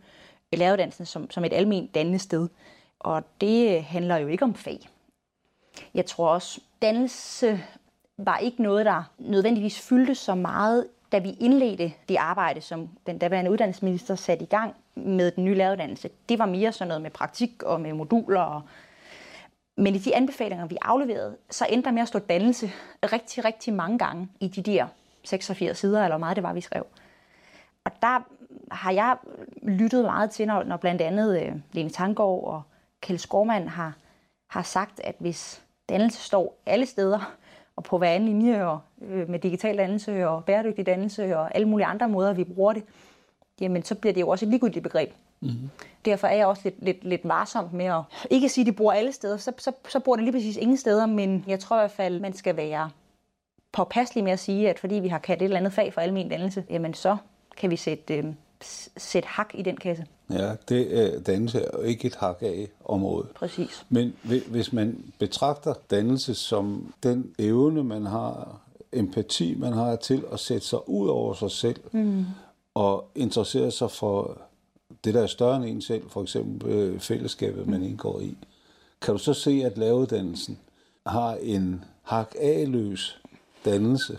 læreruddannelsen 0.53 1.07
som, 1.07 1.31
som 1.31 1.45
et 1.45 1.53
almindeligt 1.53 1.95
dannende 1.95 2.19
sted. 2.19 2.49
Og 2.99 3.23
det 3.41 3.85
handler 3.85 4.17
jo 4.17 4.29
ikke 4.29 4.45
om 4.45 4.55
fag. 4.55 4.89
Jeg 5.95 6.07
tror 6.07 6.29
også, 6.29 6.61
dannelse 6.83 7.61
var 8.19 8.39
ikke 8.39 8.63
noget, 8.63 8.87
der 8.87 9.03
nødvendigvis 9.19 9.81
fyldte 9.81 10.15
så 10.15 10.35
meget 10.35 10.87
da 11.15 11.19
vi 11.19 11.37
indledte 11.41 11.93
det 12.09 12.17
arbejde, 12.17 12.61
som 12.61 12.89
den 13.07 13.19
daværende 13.19 13.51
uddannelsesminister 13.51 14.15
satte 14.15 14.45
i 14.45 14.47
gang 14.47 14.75
med 14.95 15.31
den 15.31 15.45
nye 15.45 15.55
læreruddannelse, 15.55 16.11
det 16.29 16.39
var 16.39 16.47
mere 16.47 16.73
sådan 16.73 16.89
noget 16.89 17.03
med 17.03 17.11
praktik 17.11 17.63
og 17.63 17.81
med 17.81 17.93
moduler. 17.93 18.41
Og 18.41 18.63
men 19.77 19.95
i 19.95 19.99
de 19.99 20.17
anbefalinger, 20.17 20.67
vi 20.67 20.77
afleverede, 20.83 21.37
så 21.51 21.67
endte 21.71 21.85
der 21.85 21.93
med 21.95 22.03
at 22.03 22.09
stå 22.09 22.19
dannelse 22.19 22.71
rigtig, 23.13 23.45
rigtig 23.45 23.75
mange 23.75 23.99
gange 23.99 24.29
i 24.41 24.49
de 24.49 24.63
der 24.63 24.87
86 25.25 25.79
sider, 25.79 26.05
eller 26.05 26.17
hvor 26.17 26.27
meget 26.27 26.37
det 26.37 26.45
var, 26.45 26.53
vi 26.53 26.61
skrev. 26.61 26.87
Og 27.85 27.93
der 28.03 28.21
har 28.71 28.91
jeg 28.91 29.17
lyttet 29.63 30.05
meget 30.05 30.31
til, 30.31 30.47
når, 30.47 30.63
når 30.63 30.77
blandt 30.77 31.03
andet 31.03 31.43
øh, 31.43 31.53
Lene 31.73 31.91
Tangård 31.91 32.45
og 32.45 32.63
Kjeld 33.01 33.19
Skormand 33.19 33.69
har, 33.69 33.93
har 34.51 34.63
sagt, 34.63 35.01
at 35.01 35.15
hvis 35.19 35.65
dannelse 35.89 36.23
står 36.23 36.59
alle 36.67 36.87
steder, 36.87 37.35
og 37.77 37.85
på 37.85 37.99
hver 37.99 38.11
anden 38.11 38.29
linje 38.29 38.65
og 38.65 38.81
øh, 39.11 39.31
med 39.31 39.39
digital 39.39 39.79
dannelse 39.79 40.29
og 40.29 40.45
bæredygtig 40.45 40.87
dannelse 40.87 41.37
og 41.37 41.55
alle 41.55 41.69
mulige 41.69 41.87
andre 41.87 42.09
måder, 42.09 42.33
vi 42.33 42.45
bruger 42.45 42.73
det, 42.73 42.83
jamen 43.61 43.83
så 43.83 43.95
bliver 43.95 44.13
det 44.13 44.21
jo 44.21 44.29
også 44.29 44.45
et 44.45 44.51
ligegyldigt 44.51 44.83
begreb. 44.83 45.13
Mm-hmm. 45.41 45.71
Derfor 46.05 46.27
er 46.27 46.37
jeg 46.37 46.47
også 46.47 46.63
lidt, 46.65 46.85
lidt, 46.85 47.05
lidt 47.05 47.21
varsom 47.25 47.69
med 47.73 47.85
at 47.85 48.03
ikke 48.31 48.49
sige, 48.49 48.63
at 48.63 48.67
de 48.67 48.73
bor 48.73 48.93
alle 48.93 49.13
steder, 49.13 49.37
så, 49.37 49.53
så, 49.59 49.73
så 49.89 50.01
bor 50.01 50.17
det 50.17 50.25
lige 50.25 50.33
præcis 50.33 50.57
ingen 50.57 50.77
steder, 50.77 51.07
men 51.07 51.45
jeg 51.47 51.61
tror 51.61 51.77
i 51.77 51.81
hvert 51.81 51.91
fald, 51.91 52.21
man 52.21 52.33
skal 52.33 52.57
være 52.57 52.91
påpasselig 53.73 54.25
med 54.25 54.33
at 54.33 54.39
sige, 54.39 54.71
at 54.71 54.79
fordi 54.79 54.95
vi 54.95 55.09
har 55.09 55.19
kaldt 55.19 55.43
et 55.43 55.45
eller 55.45 55.59
andet 55.59 55.73
fag 55.73 55.93
for 55.93 56.01
almen 56.01 56.29
dannelse, 56.29 56.65
jamen 56.71 56.95
så 56.95 57.17
kan 57.57 57.71
vi 57.71 57.77
sætte, 57.77 58.17
øh, 58.17 58.25
sætte 58.97 59.29
hak 59.29 59.51
i 59.55 59.63
den 59.63 59.77
kasse. 59.77 60.07
Ja, 60.31 60.55
det 60.69 60.99
er 60.99 61.21
dannelse 61.21 61.75
og 61.75 61.87
ikke 61.87 62.07
et 62.07 62.15
hak 62.15 62.37
af 62.41 62.69
område. 62.85 63.27
Præcis. 63.35 63.87
Men 63.89 64.17
hvis 64.23 64.73
man 64.73 65.13
betragter 65.19 65.75
dannelse 65.91 66.35
som 66.35 66.95
den 67.03 67.35
evne, 67.39 67.85
man 67.85 68.07
har 68.07 68.61
empati, 68.95 69.55
man 69.55 69.73
har 69.73 69.97
til 69.97 70.25
at 70.33 70.41
sætte 70.41 70.67
sig 70.67 70.89
ud 70.89 71.09
over 71.09 71.35
sig 71.35 71.51
selv 71.51 71.81
mm. 71.93 72.25
og 72.75 73.11
interessere 73.15 73.71
sig 73.71 73.91
for 73.91 74.39
det, 75.05 75.15
der 75.15 75.23
er 75.23 75.27
større 75.27 75.57
end 75.57 75.65
en 75.65 75.83
selv, 75.83 76.11
for 76.11 76.23
eksempel 76.23 76.71
øh, 76.71 77.01
fællesskabet, 77.01 77.67
man 77.67 77.83
indgår 77.83 78.21
i. 78.21 78.37
Kan 79.03 79.15
du 79.15 79.19
så 79.19 79.35
se, 79.35 79.63
at 79.65 79.79
lavedandelsen 79.79 80.59
har 81.07 81.35
en 81.35 81.85
hak 82.03 82.35
A-løs 82.41 83.21
dannelse 83.65 84.19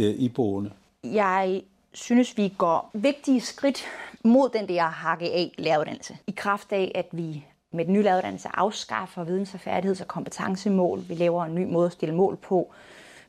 øh, 0.00 0.14
i 0.14 0.28
boende? 0.28 0.70
Jeg 1.04 1.62
synes, 1.92 2.36
vi 2.36 2.54
går 2.58 2.90
vigtige 2.94 3.40
skridt 3.40 3.84
mod 4.24 4.48
den 4.48 4.68
der 4.68 4.82
hakke 4.82 5.32
af 5.32 5.54
læreruddannelse. 5.58 6.18
I 6.26 6.30
kraft 6.30 6.72
af, 6.72 6.92
at 6.94 7.06
vi 7.12 7.44
med 7.72 7.84
den 7.84 7.92
nye 7.92 8.02
læreruddannelse 8.02 8.48
afskaffer 8.54 9.24
videns- 9.24 9.54
og 9.54 9.60
færdigheds- 9.60 10.00
og 10.00 10.08
kompetencemål. 10.08 11.04
Vi 11.08 11.14
laver 11.14 11.44
en 11.44 11.54
ny 11.54 11.64
måde 11.64 11.86
at 11.86 11.92
stille 11.92 12.14
mål 12.14 12.36
på. 12.36 12.72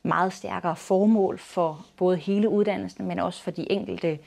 Meget 0.06 0.32
stærkere 0.32 0.76
formål 0.76 1.38
for 1.38 1.86
både 1.96 2.16
hele 2.16 2.48
uddannelsen, 2.48 3.08
men 3.08 3.18
også 3.18 3.42
for 3.42 3.50
de 3.50 3.72
enkelte 3.72 4.18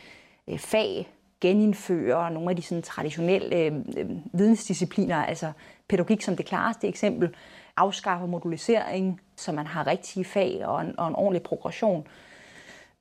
øh, 0.48 0.60
fag, 0.60 1.08
genindfører 1.42 2.30
nogle 2.30 2.50
af 2.50 2.56
de 2.56 2.62
sådan, 2.62 2.82
traditionelle 2.82 3.56
øh, 3.56 3.74
øh, 3.98 4.10
vidensdiscipliner, 4.34 5.26
altså 5.26 5.52
pædagogik 5.88 6.22
som 6.22 6.36
det 6.36 6.46
klareste 6.46 6.88
eksempel, 6.88 7.36
afskaffer 7.78 8.28
modulisering, 8.28 9.22
så 9.36 9.52
man 9.52 9.68
har 9.68 9.88
rigtige 9.88 10.26
fag 10.26 10.62
og 10.66 10.82
en, 10.82 11.00
og 11.00 11.08
en 11.08 11.16
ordentlig 11.16 11.44
progression. 11.44 12.08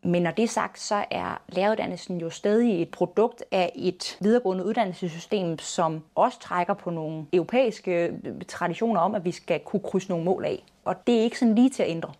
Men 0.03 0.23
når 0.23 0.31
det 0.31 0.43
er 0.43 0.49
sagt, 0.49 0.81
så 0.81 1.05
er 1.11 1.41
læreruddannelsen 1.49 2.21
jo 2.21 2.31
stadig 2.31 2.83
et 2.83 2.91
produkt 2.91 3.45
af 3.51 3.73
et 3.75 4.19
videregående 4.21 4.65
uddannelsessystem, 4.65 5.59
som 5.59 6.03
også 6.15 6.41
trækker 6.41 6.75
på 6.75 6.91
nogle 6.91 7.27
europæiske 7.33 8.07
øh, 8.07 8.43
traditioner 8.49 9.01
om, 9.01 9.15
at 9.15 9.25
vi 9.25 9.33
skal 9.33 9.61
kunne 9.61 9.83
krydse 9.85 10.09
nogle 10.09 10.25
mål 10.25 10.45
af. 10.45 10.65
Og 10.85 11.07
det 11.07 11.19
er 11.19 11.21
ikke 11.21 11.39
sådan 11.39 11.55
lige 11.55 11.71
til 11.71 11.83
at 11.83 11.91
ændre. 11.91 12.13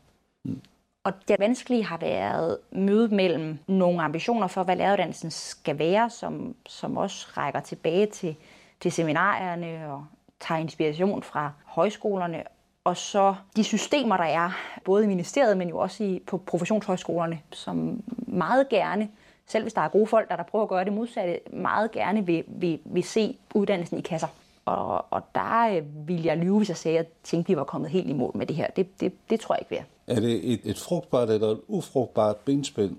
Og 1.05 1.13
det 1.29 1.37
vanskelige 1.39 1.85
har 1.85 1.97
været 1.97 2.59
mødet 2.71 3.13
mellem 3.13 3.59
nogle 3.67 4.03
ambitioner 4.03 4.47
for, 4.47 4.63
hvad 4.63 4.77
læreruddannelsen 4.77 5.31
skal 5.31 5.79
være, 5.79 6.11
som, 6.11 6.55
som 6.67 6.97
også 6.97 7.29
rækker 7.37 7.61
tilbage 7.61 8.07
til, 8.07 8.37
til 8.81 8.93
seminarierne 8.93 9.93
og 9.93 10.07
tager 10.41 10.61
inspiration 10.61 11.23
fra 11.23 11.53
højskolerne, 11.65 12.45
og 12.85 12.97
så 12.97 13.35
de 13.57 13.65
systemer, 13.65 14.17
der 14.17 14.25
er, 14.25 14.51
både 14.85 15.05
i 15.05 15.07
ministeriet, 15.07 15.59
men 15.59 15.69
jo 15.69 15.79
også 15.79 16.05
i, 16.05 16.23
på 16.27 16.39
professionshøjskolerne, 16.39 17.41
som 17.53 18.03
meget 18.27 18.69
gerne, 18.69 19.09
selv 19.47 19.65
hvis 19.65 19.75
der 19.75 19.81
er 19.81 19.89
gode 19.89 20.07
folk, 20.07 20.29
der, 20.29 20.37
der 20.37 20.43
prøver 20.43 20.63
at 20.63 20.69
gøre 20.69 20.85
det 20.85 20.93
modsatte, 20.93 21.41
meget 21.53 21.91
gerne 21.91 22.27
vil, 22.27 22.45
vil, 22.47 22.81
vil 22.85 23.05
se 23.05 23.37
uddannelsen 23.55 23.99
i 23.99 24.01
kasser. 24.01 24.29
Og, 24.65 25.05
og 25.11 25.23
der 25.35 25.77
øh, 25.77 26.09
vil 26.09 26.23
jeg 26.23 26.37
lyve, 26.37 26.57
hvis 26.57 26.69
jeg 26.69 26.77
sagde, 26.77 26.99
at 26.99 27.05
jeg 27.05 27.13
tænkte, 27.23 27.47
at 27.47 27.55
vi 27.55 27.57
var 27.57 27.65
kommet 27.65 27.91
helt 27.91 28.09
i 28.09 28.13
mål 28.13 28.37
med 28.37 28.47
det 28.47 28.57
her. 28.57 28.67
Det, 28.67 29.01
det, 29.01 29.13
det 29.31 29.41
tror 29.41 29.55
jeg 29.55 29.61
ikke, 29.61 29.71
vi 29.71 29.77
er. 29.77 29.85
Er 30.09 30.21
det 30.21 30.53
et, 30.53 30.61
et 30.65 30.79
frugtbart 30.79 31.31
eller 31.31 31.49
et 31.49 31.61
ufrugtbart 31.69 32.37
benspænd 32.37 32.97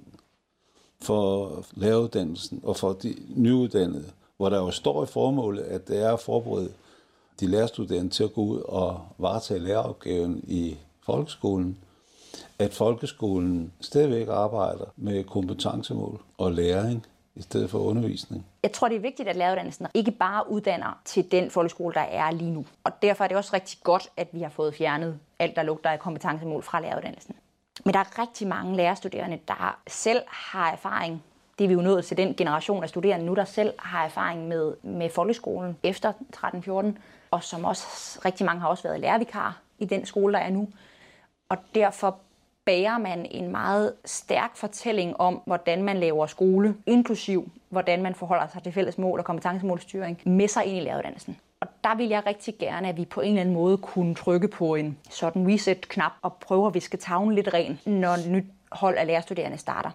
for 1.01 1.51
læreruddannelsen 1.73 2.61
og 2.63 2.75
for 2.75 2.93
de 2.93 3.15
nyuddannede, 3.35 4.11
hvor 4.37 4.49
der 4.49 4.57
jo 4.57 4.71
står 4.71 5.03
i 5.03 5.07
formålet, 5.07 5.63
at 5.63 5.87
det 5.87 6.03
er 6.03 6.13
at 6.13 6.19
forberede 6.19 6.71
de 7.39 7.47
lærerstuderende 7.47 8.09
til 8.09 8.23
at 8.23 8.33
gå 8.33 8.41
ud 8.41 8.59
og 8.59 9.01
varetage 9.17 9.59
læreropgaven 9.59 10.43
i 10.47 10.77
folkeskolen, 11.05 11.77
at 12.59 12.73
folkeskolen 12.73 13.73
stadigvæk 13.81 14.27
arbejder 14.27 14.85
med 14.97 15.23
kompetencemål 15.23 16.21
og 16.37 16.51
læring 16.51 17.05
i 17.35 17.41
stedet 17.41 17.69
for 17.69 17.79
undervisning. 17.79 18.45
Jeg 18.63 18.71
tror, 18.71 18.87
det 18.87 18.95
er 18.95 19.01
vigtigt, 19.01 19.29
at 19.29 19.35
læreruddannelsen 19.35 19.87
ikke 19.93 20.11
bare 20.11 20.51
uddanner 20.51 20.99
til 21.05 21.31
den 21.31 21.51
folkeskole, 21.51 21.93
der 21.93 22.01
er 22.01 22.31
lige 22.31 22.51
nu. 22.51 22.65
Og 22.83 22.91
derfor 23.01 23.23
er 23.23 23.27
det 23.27 23.37
også 23.37 23.51
rigtig 23.53 23.79
godt, 23.83 24.09
at 24.17 24.27
vi 24.31 24.41
har 24.41 24.49
fået 24.49 24.73
fjernet 24.75 25.19
alt, 25.39 25.55
der 25.55 25.63
lugter 25.63 25.89
af 25.89 25.99
kompetencemål 25.99 26.63
fra 26.63 26.79
læreruddannelsen. 26.79 27.35
Men 27.85 27.93
der 27.93 27.99
er 27.99 28.19
rigtig 28.21 28.47
mange 28.47 28.75
lærerstuderende, 28.75 29.39
der 29.47 29.79
selv 29.87 30.21
har 30.27 30.71
erfaring. 30.71 31.23
Det 31.59 31.63
er 31.63 31.67
vi 31.67 31.73
jo 31.73 31.81
nået 31.81 32.05
til 32.05 32.17
den 32.17 32.35
generation 32.35 32.83
af 32.83 32.89
studerende 32.89 33.25
nu, 33.25 33.33
der 33.33 33.45
selv 33.45 33.73
har 33.79 34.05
erfaring 34.05 34.47
med, 34.47 34.73
med 34.83 35.09
folkeskolen 35.09 35.77
efter 35.83 36.13
13-14 36.35 36.99
og 37.31 37.43
som 37.43 37.65
også 37.65 37.85
rigtig 38.25 38.45
mange 38.45 38.61
har 38.61 38.67
også 38.67 38.83
været 38.83 38.99
lærervikar 38.99 39.61
i 39.79 39.85
den 39.85 40.05
skole, 40.05 40.33
der 40.33 40.39
er 40.39 40.49
nu. 40.49 40.67
Og 41.49 41.57
derfor 41.75 42.17
bærer 42.65 42.97
man 42.97 43.25
en 43.25 43.51
meget 43.51 43.93
stærk 44.05 44.55
fortælling 44.55 45.19
om, 45.19 45.41
hvordan 45.45 45.83
man 45.83 45.97
laver 45.97 46.25
skole, 46.25 46.75
inklusiv 46.85 47.51
hvordan 47.69 48.01
man 48.01 48.15
forholder 48.15 48.47
sig 48.47 48.63
til 48.63 48.71
fælles 48.71 48.97
mål 48.97 49.19
og 49.19 49.25
kompetencemålstyring, 49.25 50.21
med 50.25 50.47
sig 50.47 50.65
ind 50.65 50.77
i 50.77 50.79
læreruddannelsen. 50.79 51.37
Og 51.61 51.67
der 51.83 51.95
vil 51.95 52.07
jeg 52.07 52.25
rigtig 52.25 52.57
gerne, 52.59 52.89
at 52.89 52.97
vi 52.97 53.05
på 53.05 53.21
en 53.21 53.27
eller 53.27 53.41
anden 53.41 53.55
måde 53.55 53.77
kunne 53.77 54.15
trykke 54.15 54.47
på 54.47 54.75
en 54.75 54.97
sådan 55.09 55.53
reset-knap 55.53 56.11
og 56.21 56.33
prøve 56.33 56.67
at 56.67 56.73
viske 56.73 56.97
tavlen 56.97 57.35
lidt 57.35 57.53
ren, 57.53 57.79
når 57.85 58.09
et 58.09 58.29
nyt 58.29 58.45
hold 58.71 58.97
af 58.97 59.07
lærerstuderende 59.07 59.57
starter 59.57 59.91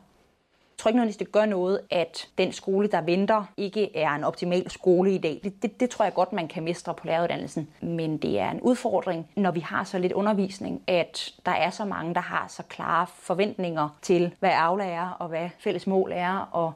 tror 0.84 0.88
ikke 0.88 0.96
nødvendigvis, 0.96 1.16
det 1.26 1.32
gør 1.32 1.46
noget, 1.46 1.80
at 1.90 2.28
den 2.38 2.52
skole, 2.52 2.88
der 2.88 3.00
venter, 3.00 3.44
ikke 3.56 3.96
er 3.96 4.10
en 4.10 4.24
optimal 4.24 4.70
skole 4.70 5.14
i 5.14 5.18
dag. 5.18 5.40
Det, 5.44 5.62
det, 5.62 5.80
det 5.80 5.90
tror 5.90 6.04
jeg 6.04 6.14
godt, 6.14 6.32
man 6.32 6.48
kan 6.48 6.62
mestre 6.62 6.94
på 6.94 7.06
læreruddannelsen. 7.06 7.68
Men 7.80 8.18
det 8.18 8.40
er 8.40 8.50
en 8.50 8.60
udfordring, 8.60 9.28
når 9.36 9.50
vi 9.50 9.60
har 9.60 9.84
så 9.84 9.98
lidt 9.98 10.12
undervisning, 10.12 10.82
at 10.86 11.32
der 11.46 11.52
er 11.52 11.70
så 11.70 11.84
mange, 11.84 12.14
der 12.14 12.20
har 12.20 12.46
så 12.48 12.62
klare 12.62 13.06
forventninger 13.06 13.88
til, 14.02 14.34
hvad 14.40 14.50
Aula 14.54 14.86
er, 14.86 15.08
og 15.18 15.28
hvad 15.28 15.48
fælles 15.58 15.86
mål 15.86 16.12
er, 16.14 16.48
og 16.52 16.72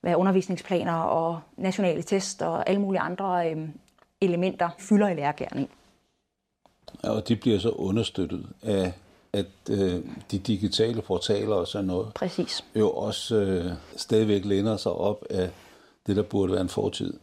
hvad 0.00 0.14
undervisningsplaner 0.14 0.94
og 0.94 1.40
nationale 1.56 2.02
test 2.02 2.42
og 2.42 2.68
alle 2.68 2.80
mulige 2.80 3.00
andre 3.00 3.50
øh, 3.50 3.68
elementer 4.20 4.68
fylder 4.78 5.08
i 5.08 5.14
lærergærning. 5.14 5.70
Ja, 7.04 7.10
og 7.10 7.28
de 7.28 7.36
bliver 7.36 7.58
så 7.58 7.70
understøttet 7.70 8.46
af 8.62 8.92
at 9.32 9.46
øh, 9.70 10.04
de 10.30 10.38
digitale 10.38 11.02
portaler 11.02 11.54
og 11.54 11.68
sådan 11.68 11.86
noget 11.86 12.14
Præcis. 12.14 12.64
jo 12.76 12.90
også 12.90 13.36
øh, 13.36 13.72
stadigvæk 13.96 14.44
læner 14.44 14.76
sig 14.76 14.92
op 14.92 15.24
af 15.30 15.50
det, 16.06 16.16
der 16.16 16.22
burde 16.22 16.52
være 16.52 16.60
en 16.60 16.68
fortid. 16.68 17.14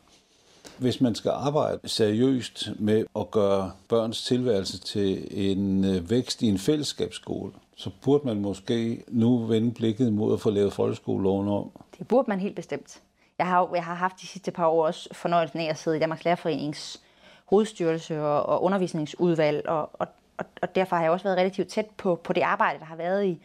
Hvis 0.78 1.02
man 1.02 1.16
skal 1.16 1.32
arbejde 1.32 1.80
seriøst 1.90 2.70
med 2.80 3.06
at 3.16 3.32
gøre 3.32 3.72
børns 3.90 4.24
tilværelse 4.24 4.80
til 4.80 5.28
en 5.50 5.86
øh, 5.86 6.10
vækst 6.10 6.42
i 6.42 6.48
en 6.48 6.58
fællesskabsskole, 6.58 7.52
så 7.76 7.90
burde 8.04 8.28
man 8.28 8.40
måske 8.40 9.04
nu 9.08 9.38
vende 9.38 9.72
blikket 9.72 10.14
mod 10.14 10.34
at 10.34 10.42
få 10.42 10.50
lavet 10.50 10.74
folkeskoleloven 10.74 11.48
om. 11.48 11.72
Det 12.00 12.08
burde 12.08 12.30
man 12.30 12.40
helt 12.40 12.56
bestemt. 12.56 13.02
Jeg 13.40 13.48
har, 13.48 13.70
jeg 13.74 13.86
har 13.86 13.94
haft 13.94 14.22
de 14.22 14.28
sidste 14.28 14.52
par 14.52 14.68
år 14.68 14.86
også 14.86 15.10
fornøjelsen 15.12 15.60
af 15.60 15.70
at 15.70 15.78
sidde 15.78 15.98
i 15.98 16.00
Danmarks 16.00 16.24
Lærerforenings 16.24 17.02
hovedstyrelse 17.46 18.22
og, 18.22 18.46
og 18.46 18.64
undervisningsudvalg, 18.64 19.70
og, 19.70 19.90
og 19.94 20.08
og, 20.38 20.46
og 20.62 20.76
derfor 20.76 20.96
har 20.96 21.04
jeg 21.04 21.12
også 21.12 21.24
været 21.24 21.38
relativt 21.38 21.68
tæt 21.68 21.86
på, 21.86 22.16
på 22.16 22.34
det 22.34 22.42
arbejde, 22.42 22.80
der 22.80 22.86
har 22.86 22.96
været 22.96 23.26
i, 23.26 23.42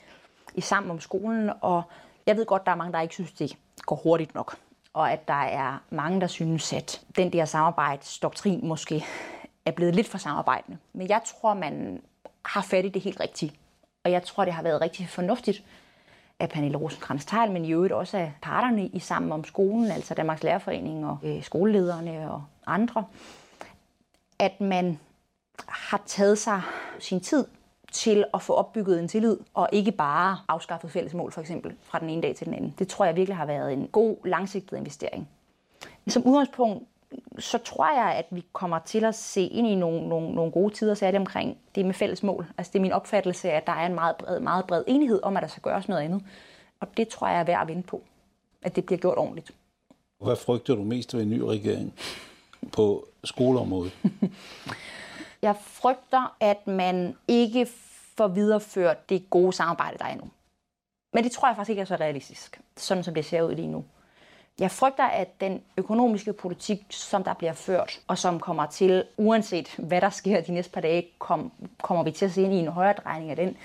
i 0.55 0.61
Sammen 0.61 0.91
om 0.91 1.01
skolen. 1.01 1.51
Og 1.61 1.83
jeg 2.27 2.37
ved 2.37 2.47
godt, 2.47 2.67
der 2.67 2.73
er 2.73 2.77
mange, 2.77 2.93
der 2.93 3.01
ikke 3.01 3.15
synes, 3.15 3.33
det 3.33 3.57
går 3.87 3.97
hurtigt 3.97 4.35
nok. 4.35 4.57
Og 4.95 5.13
at 5.13 5.29
der 5.29 5.43
er 5.43 5.83
mange, 5.91 6.21
der 6.21 6.27
synes, 6.27 6.73
at 6.73 7.01
den 7.17 7.33
der 7.33 7.45
samarbejdsdoktrin 7.45 8.67
måske 8.67 9.05
er 9.67 9.71
blevet 9.71 9.95
lidt 9.95 10.09
for 10.09 10.19
samarbejdende. 10.19 10.79
Men 10.93 11.09
jeg 11.09 11.21
tror, 11.25 11.55
man 11.55 12.03
har 12.45 12.63
fat 12.63 12.85
i 12.85 12.89
det 12.89 13.03
helt 13.03 13.21
rigtigt. 13.21 13.55
Og 14.05 14.11
jeg 14.11 14.23
tror, 14.23 14.45
det 14.45 14.55
har 14.55 14.63
været 14.63 14.81
rigtig 14.81 15.09
fornuftigt 15.09 15.63
af 16.43 16.49
Pernille 16.49 16.79
rosenkrantz 16.79 17.25
teil 17.25 17.51
men 17.51 17.65
i 17.65 17.73
øvrigt 17.73 17.93
også 17.93 18.17
af 18.17 18.33
parterne 18.43 18.87
i 18.87 18.99
Sammen 18.99 19.33
om 19.33 19.45
skolen, 19.45 19.91
altså 19.91 20.15
Danmarks 20.15 20.43
Lærerforening 20.43 21.07
og 21.07 21.19
øh, 21.23 21.43
skolelederne 21.43 22.31
og 22.31 22.45
andre, 22.67 23.05
at 24.39 24.61
man 24.61 24.99
har 25.69 26.03
taget 26.07 26.39
sig 26.39 26.63
sin 26.99 27.21
tid 27.21 27.45
til 27.93 28.25
at 28.35 28.43
få 28.43 28.53
opbygget 28.53 29.01
en 29.01 29.09
tillid, 29.09 29.37
og 29.55 29.69
ikke 29.73 29.93
bare 29.93 30.39
afskaffet 30.49 30.91
fælles 30.91 31.15
mål, 31.15 31.33
for 31.33 31.41
eksempel, 31.41 31.75
fra 31.83 31.99
den 31.99 32.11
ene 32.11 32.23
dag 32.23 32.37
til 32.37 32.47
den 32.47 32.55
anden. 32.55 32.75
Det 32.79 32.89
tror 32.89 33.05
jeg 33.05 33.17
virkelig 33.17 33.37
har 33.37 33.47
været 33.47 33.73
en 33.73 33.89
god, 33.89 34.17
langsigtet 34.27 34.77
investering. 34.77 35.29
Som 36.09 36.27
udgangspunkt, 36.27 36.89
så 37.39 37.59
tror 37.59 38.01
jeg, 38.01 38.15
at 38.15 38.27
vi 38.31 38.45
kommer 38.53 38.79
til 38.79 39.05
at 39.05 39.15
se 39.15 39.47
ind 39.47 39.67
i 39.67 39.75
nogle, 39.75 40.09
nogle, 40.09 40.35
nogle 40.35 40.53
gode 40.53 40.75
tider, 40.75 40.95
særligt 40.95 41.21
omkring 41.21 41.59
det 41.75 41.87
med 41.87 41.95
fælles 41.95 42.23
mål. 42.23 42.47
Altså 42.59 42.73
det 42.73 42.79
er 42.79 42.83
min 42.83 42.93
opfattelse, 42.93 43.51
at 43.51 43.67
der 43.67 43.73
er 43.73 43.87
en 43.87 43.95
meget 43.95 44.17
bred, 44.17 44.41
meget 44.41 44.67
bred 44.67 44.85
enighed 44.87 45.21
om, 45.23 45.37
at 45.37 45.43
der 45.43 45.49
skal 45.49 45.63
gøres 45.63 45.89
noget 45.89 46.03
andet. 46.03 46.23
Og 46.81 46.89
det 46.97 47.09
tror 47.09 47.29
jeg 47.29 47.41
er 47.41 47.45
værd 47.45 47.63
at 47.63 47.69
vinde 47.69 47.83
på, 47.83 48.03
at 48.63 48.77
det 48.77 48.87
bliver 48.87 48.99
gjort 48.99 49.19
ordentligt. 49.19 49.51
Hvad 50.21 50.37
frygter 50.37 50.75
du 50.75 50.83
mest 50.83 51.15
ved 51.15 51.23
en 51.23 51.31
ny 51.31 51.41
regering 51.41 51.95
på 52.73 53.07
skoleområdet? 53.25 53.93
Jeg 55.43 55.57
frygter, 55.61 56.37
at 56.41 56.67
man 56.67 57.17
ikke 57.29 57.67
får 58.17 58.29
videreført 58.29 59.09
det 59.09 59.31
gode 59.31 59.53
samarbejde, 59.53 59.99
der 59.99 60.05
er 60.05 60.17
nu. 60.17 60.31
Men 61.13 61.25
det 61.25 61.33
tror 61.33 61.49
jeg 61.49 61.57
faktisk 61.57 61.71
ikke 61.71 61.81
er 61.81 61.85
så 61.87 61.97
realistisk, 61.97 62.61
sådan 62.77 63.05
som 63.05 63.15
det 63.15 63.25
ser 63.25 63.43
ud 63.43 63.55
lige 63.55 63.69
nu. 63.69 63.85
Jeg 64.59 64.71
frygter, 64.71 65.05
at 65.05 65.41
den 65.41 65.63
økonomiske 65.77 66.33
politik, 66.33 66.79
som 66.91 67.25
der 67.25 67.35
bliver 67.35 67.53
ført, 67.53 68.01
og 68.09 68.19
som 68.19 68.41
kommer 68.41 68.67
til, 68.67 69.05
uanset 69.17 69.75
hvad 69.79 70.01
der 70.01 70.11
sker 70.11 70.41
de 70.41 70.53
næste 70.53 70.73
par 70.73 70.81
dage, 70.81 71.07
kom, 71.19 71.53
kommer 71.83 72.05
vi 72.05 72.11
til 72.11 72.25
at 72.25 72.33
se 72.33 72.43
ind 72.43 72.53
i 72.53 72.57
en 72.57 72.69
højere 72.69 72.93
drejning 72.93 73.31
af 73.31 73.37
den. 73.37 73.57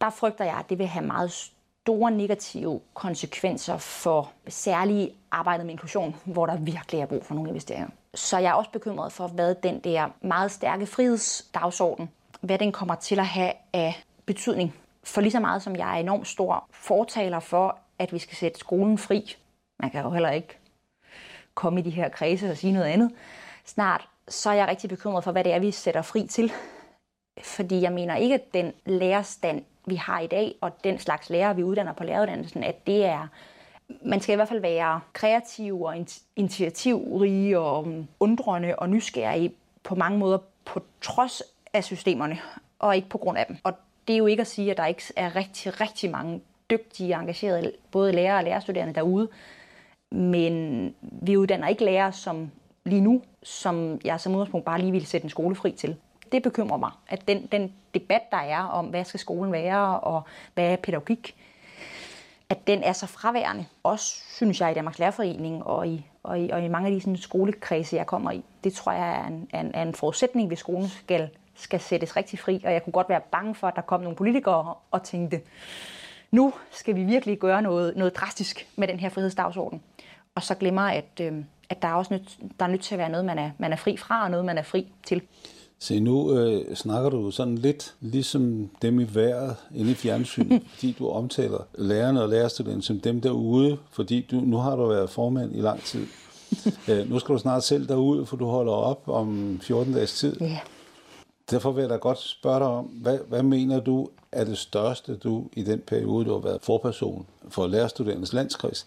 Der 0.00 0.10
frygter 0.10 0.44
jeg, 0.44 0.54
at 0.54 0.70
det 0.70 0.78
vil 0.78 0.86
have 0.86 1.06
meget 1.06 1.32
store 1.32 2.10
negative 2.10 2.80
konsekvenser 2.94 3.78
for 3.78 4.32
særligt 4.48 5.10
arbejdet 5.30 5.66
med 5.66 5.72
inklusion, 5.72 6.16
hvor 6.24 6.46
der 6.46 6.56
virkelig 6.56 7.00
er 7.00 7.06
brug 7.06 7.24
for 7.24 7.34
nogle 7.34 7.50
investeringer. 7.50 7.88
Så 8.14 8.38
jeg 8.38 8.48
er 8.48 8.54
også 8.54 8.70
bekymret 8.70 9.12
for, 9.12 9.26
hvad 9.26 9.54
den 9.54 9.80
der 9.80 10.08
meget 10.20 10.50
stærke 10.50 10.86
frihedsdagsorden, 10.86 12.10
hvad 12.40 12.58
den 12.58 12.72
kommer 12.72 12.94
til 12.94 13.18
at 13.18 13.26
have 13.26 13.52
af 13.72 14.02
betydning 14.26 14.74
For 15.04 15.20
lige 15.20 15.32
så 15.32 15.40
meget 15.40 15.62
som 15.62 15.76
jeg 15.76 15.96
er 15.96 16.00
enormt 16.00 16.28
stor 16.28 16.68
fortaler 16.70 17.40
for, 17.40 17.78
at 17.98 18.12
vi 18.12 18.18
skal 18.18 18.36
sætte 18.36 18.58
skolen 18.58 18.98
fri, 18.98 19.36
man 19.84 19.90
kan 19.90 20.02
jo 20.02 20.10
heller 20.10 20.30
ikke 20.30 20.58
komme 21.54 21.80
i 21.80 21.82
de 21.82 21.90
her 21.90 22.08
kredse 22.08 22.50
og 22.50 22.56
sige 22.56 22.72
noget 22.72 22.86
andet 22.86 23.10
snart, 23.64 24.08
så 24.28 24.50
er 24.50 24.54
jeg 24.54 24.68
rigtig 24.68 24.90
bekymret 24.90 25.24
for, 25.24 25.32
hvad 25.32 25.44
det 25.44 25.52
er, 25.52 25.58
vi 25.58 25.70
sætter 25.70 26.02
fri 26.02 26.26
til. 26.26 26.52
Fordi 27.42 27.80
jeg 27.80 27.92
mener 27.92 28.16
ikke, 28.16 28.34
at 28.34 28.54
den 28.54 28.72
lærerstand, 28.86 29.64
vi 29.86 29.94
har 29.94 30.20
i 30.20 30.26
dag, 30.26 30.54
og 30.60 30.84
den 30.84 30.98
slags 30.98 31.30
lærer, 31.30 31.52
vi 31.52 31.62
uddanner 31.62 31.92
på 31.92 32.04
læreruddannelsen, 32.04 32.64
at 32.64 32.86
det 32.86 33.04
er 33.04 33.28
man 34.04 34.20
skal 34.20 34.32
i 34.32 34.36
hvert 34.36 34.48
fald 34.48 34.60
være 34.60 35.00
kreativ 35.12 35.82
og 35.82 36.06
initiativrig 36.36 37.58
og 37.58 37.78
um, 37.78 38.08
undrende 38.20 38.74
og 38.76 38.90
nysgerrig 38.90 39.52
på 39.82 39.94
mange 39.94 40.18
måder 40.18 40.38
på 40.64 40.82
trods 41.00 41.42
af 41.72 41.84
systemerne, 41.84 42.38
og 42.78 42.96
ikke 42.96 43.08
på 43.08 43.18
grund 43.18 43.38
af 43.38 43.46
dem. 43.46 43.56
Og 43.64 43.72
det 44.08 44.14
er 44.14 44.18
jo 44.18 44.26
ikke 44.26 44.40
at 44.40 44.46
sige, 44.46 44.70
at 44.70 44.76
der 44.76 44.86
ikke 44.86 45.02
er 45.16 45.36
rigtig, 45.36 45.80
rigtig 45.80 46.10
mange 46.10 46.40
dygtige, 46.70 47.14
engagerede 47.14 47.72
både 47.90 48.12
lærere 48.12 48.38
og 48.38 48.44
lærerstuderende 48.44 48.94
derude, 48.94 49.28
men 50.14 50.94
vi 51.00 51.36
uddanner 51.36 51.68
ikke 51.68 51.84
lærere 51.84 52.12
som 52.12 52.50
lige 52.84 53.00
nu, 53.00 53.22
som 53.42 54.00
jeg 54.04 54.20
som 54.20 54.34
udgangspunkt 54.34 54.64
bare 54.64 54.80
lige 54.80 54.92
vil 54.92 55.06
sætte 55.06 55.24
en 55.24 55.30
skole 55.30 55.54
fri 55.54 55.72
til. 55.72 55.96
Det 56.32 56.42
bekymrer 56.42 56.76
mig, 56.76 56.90
at 57.08 57.28
den, 57.28 57.46
den 57.52 57.72
debat, 57.94 58.22
der 58.30 58.36
er 58.36 58.62
om, 58.62 58.86
hvad 58.86 59.04
skal 59.04 59.20
skolen 59.20 59.52
være, 59.52 60.00
og 60.00 60.22
hvad 60.54 60.72
er 60.72 60.76
pædagogik, 60.76 61.34
at 62.48 62.66
den 62.66 62.82
er 62.82 62.92
så 62.92 63.06
fraværende. 63.06 63.64
Også, 63.82 64.22
synes 64.34 64.60
jeg, 64.60 64.70
i 64.70 64.74
Danmarks 64.74 64.98
Lærerforening 64.98 65.64
og 65.64 65.88
i, 65.88 66.06
og 66.22 66.40
i, 66.40 66.50
og 66.50 66.64
i 66.64 66.68
mange 66.68 66.88
af 66.88 66.94
de 66.94 67.00
sådan, 67.00 67.16
skolekredse, 67.16 67.96
jeg 67.96 68.06
kommer 68.06 68.30
i. 68.30 68.44
Det 68.64 68.72
tror 68.72 68.92
jeg 68.92 69.10
er 69.10 69.26
en, 69.26 69.48
er 69.52 69.60
en, 69.60 69.70
er 69.74 69.82
en 69.82 69.94
forudsætning, 69.94 70.48
hvis 70.48 70.58
skolen 70.58 70.88
skal, 70.88 71.28
skal 71.54 71.80
sættes 71.80 72.16
rigtig 72.16 72.38
fri. 72.38 72.62
Og 72.64 72.72
jeg 72.72 72.84
kunne 72.84 72.92
godt 72.92 73.08
være 73.08 73.20
bange 73.20 73.54
for, 73.54 73.68
at 73.68 73.76
der 73.76 73.82
kom 73.82 74.00
nogle 74.00 74.16
politikere 74.16 74.74
og 74.90 75.02
tænkte, 75.02 75.40
nu 76.30 76.52
skal 76.70 76.96
vi 76.96 77.04
virkelig 77.04 77.38
gøre 77.38 77.62
noget, 77.62 77.96
noget 77.96 78.16
drastisk 78.16 78.68
med 78.76 78.88
den 78.88 79.00
her 79.00 79.08
frihedsdagsorden. 79.08 79.82
Og 80.34 80.42
så 80.42 80.54
glemmer, 80.54 80.82
at, 80.82 81.20
øh, 81.20 81.32
at 81.68 81.82
der 81.82 81.88
er 81.88 81.94
også 81.94 82.14
nødt, 82.14 82.38
der 82.60 82.66
er 82.66 82.70
nødt 82.70 82.82
til 82.82 82.94
at 82.94 82.98
være 82.98 83.08
noget, 83.08 83.24
man 83.24 83.38
er, 83.38 83.50
man 83.58 83.72
er 83.72 83.76
fri 83.76 83.96
fra, 83.96 84.24
og 84.24 84.30
noget, 84.30 84.46
man 84.46 84.58
er 84.58 84.62
fri 84.62 84.86
til. 85.06 85.22
Se, 85.78 86.00
nu 86.00 86.38
øh, 86.38 86.74
snakker 86.74 87.10
du 87.10 87.30
sådan 87.30 87.58
lidt 87.58 87.94
ligesom 88.00 88.70
dem 88.82 89.00
i 89.00 89.06
vejret 89.14 89.56
inde 89.74 89.90
i 89.90 89.94
fjernsynet, 89.94 90.62
fordi 90.74 90.92
du 90.98 91.08
omtaler 91.08 91.66
lærerne 91.78 92.22
og 92.22 92.28
lærerstudenter 92.28 92.82
som 92.82 93.00
dem 93.00 93.20
derude, 93.20 93.78
fordi 93.90 94.26
du, 94.30 94.36
nu 94.36 94.56
har 94.56 94.76
du 94.76 94.86
været 94.86 95.10
formand 95.10 95.56
i 95.56 95.60
lang 95.60 95.82
tid. 95.82 96.06
øh, 96.88 97.10
nu 97.10 97.18
skal 97.18 97.34
du 97.34 97.38
snart 97.38 97.64
selv 97.64 97.88
derud, 97.88 98.26
for 98.26 98.36
du 98.36 98.46
holder 98.46 98.72
op 98.72 99.08
om 99.08 99.60
14 99.62 99.92
dages 99.92 100.18
tid. 100.18 100.36
Ja. 100.40 100.58
Derfor 101.50 101.72
vil 101.72 101.80
jeg 101.80 101.90
da 101.90 101.96
godt 101.96 102.18
spørge 102.18 102.58
dig 102.58 102.66
om, 102.66 102.84
hvad, 102.84 103.18
hvad 103.28 103.42
mener 103.42 103.80
du 103.80 104.08
er 104.32 104.44
det 104.44 104.58
største, 104.58 105.16
du 105.16 105.48
i 105.52 105.62
den 105.62 105.80
periode, 105.86 106.24
du 106.24 106.32
har 106.32 106.40
været 106.40 106.62
forperson 106.62 107.26
for 107.48 107.66
lærerstuderendes 107.66 108.32
landskreds, 108.32 108.86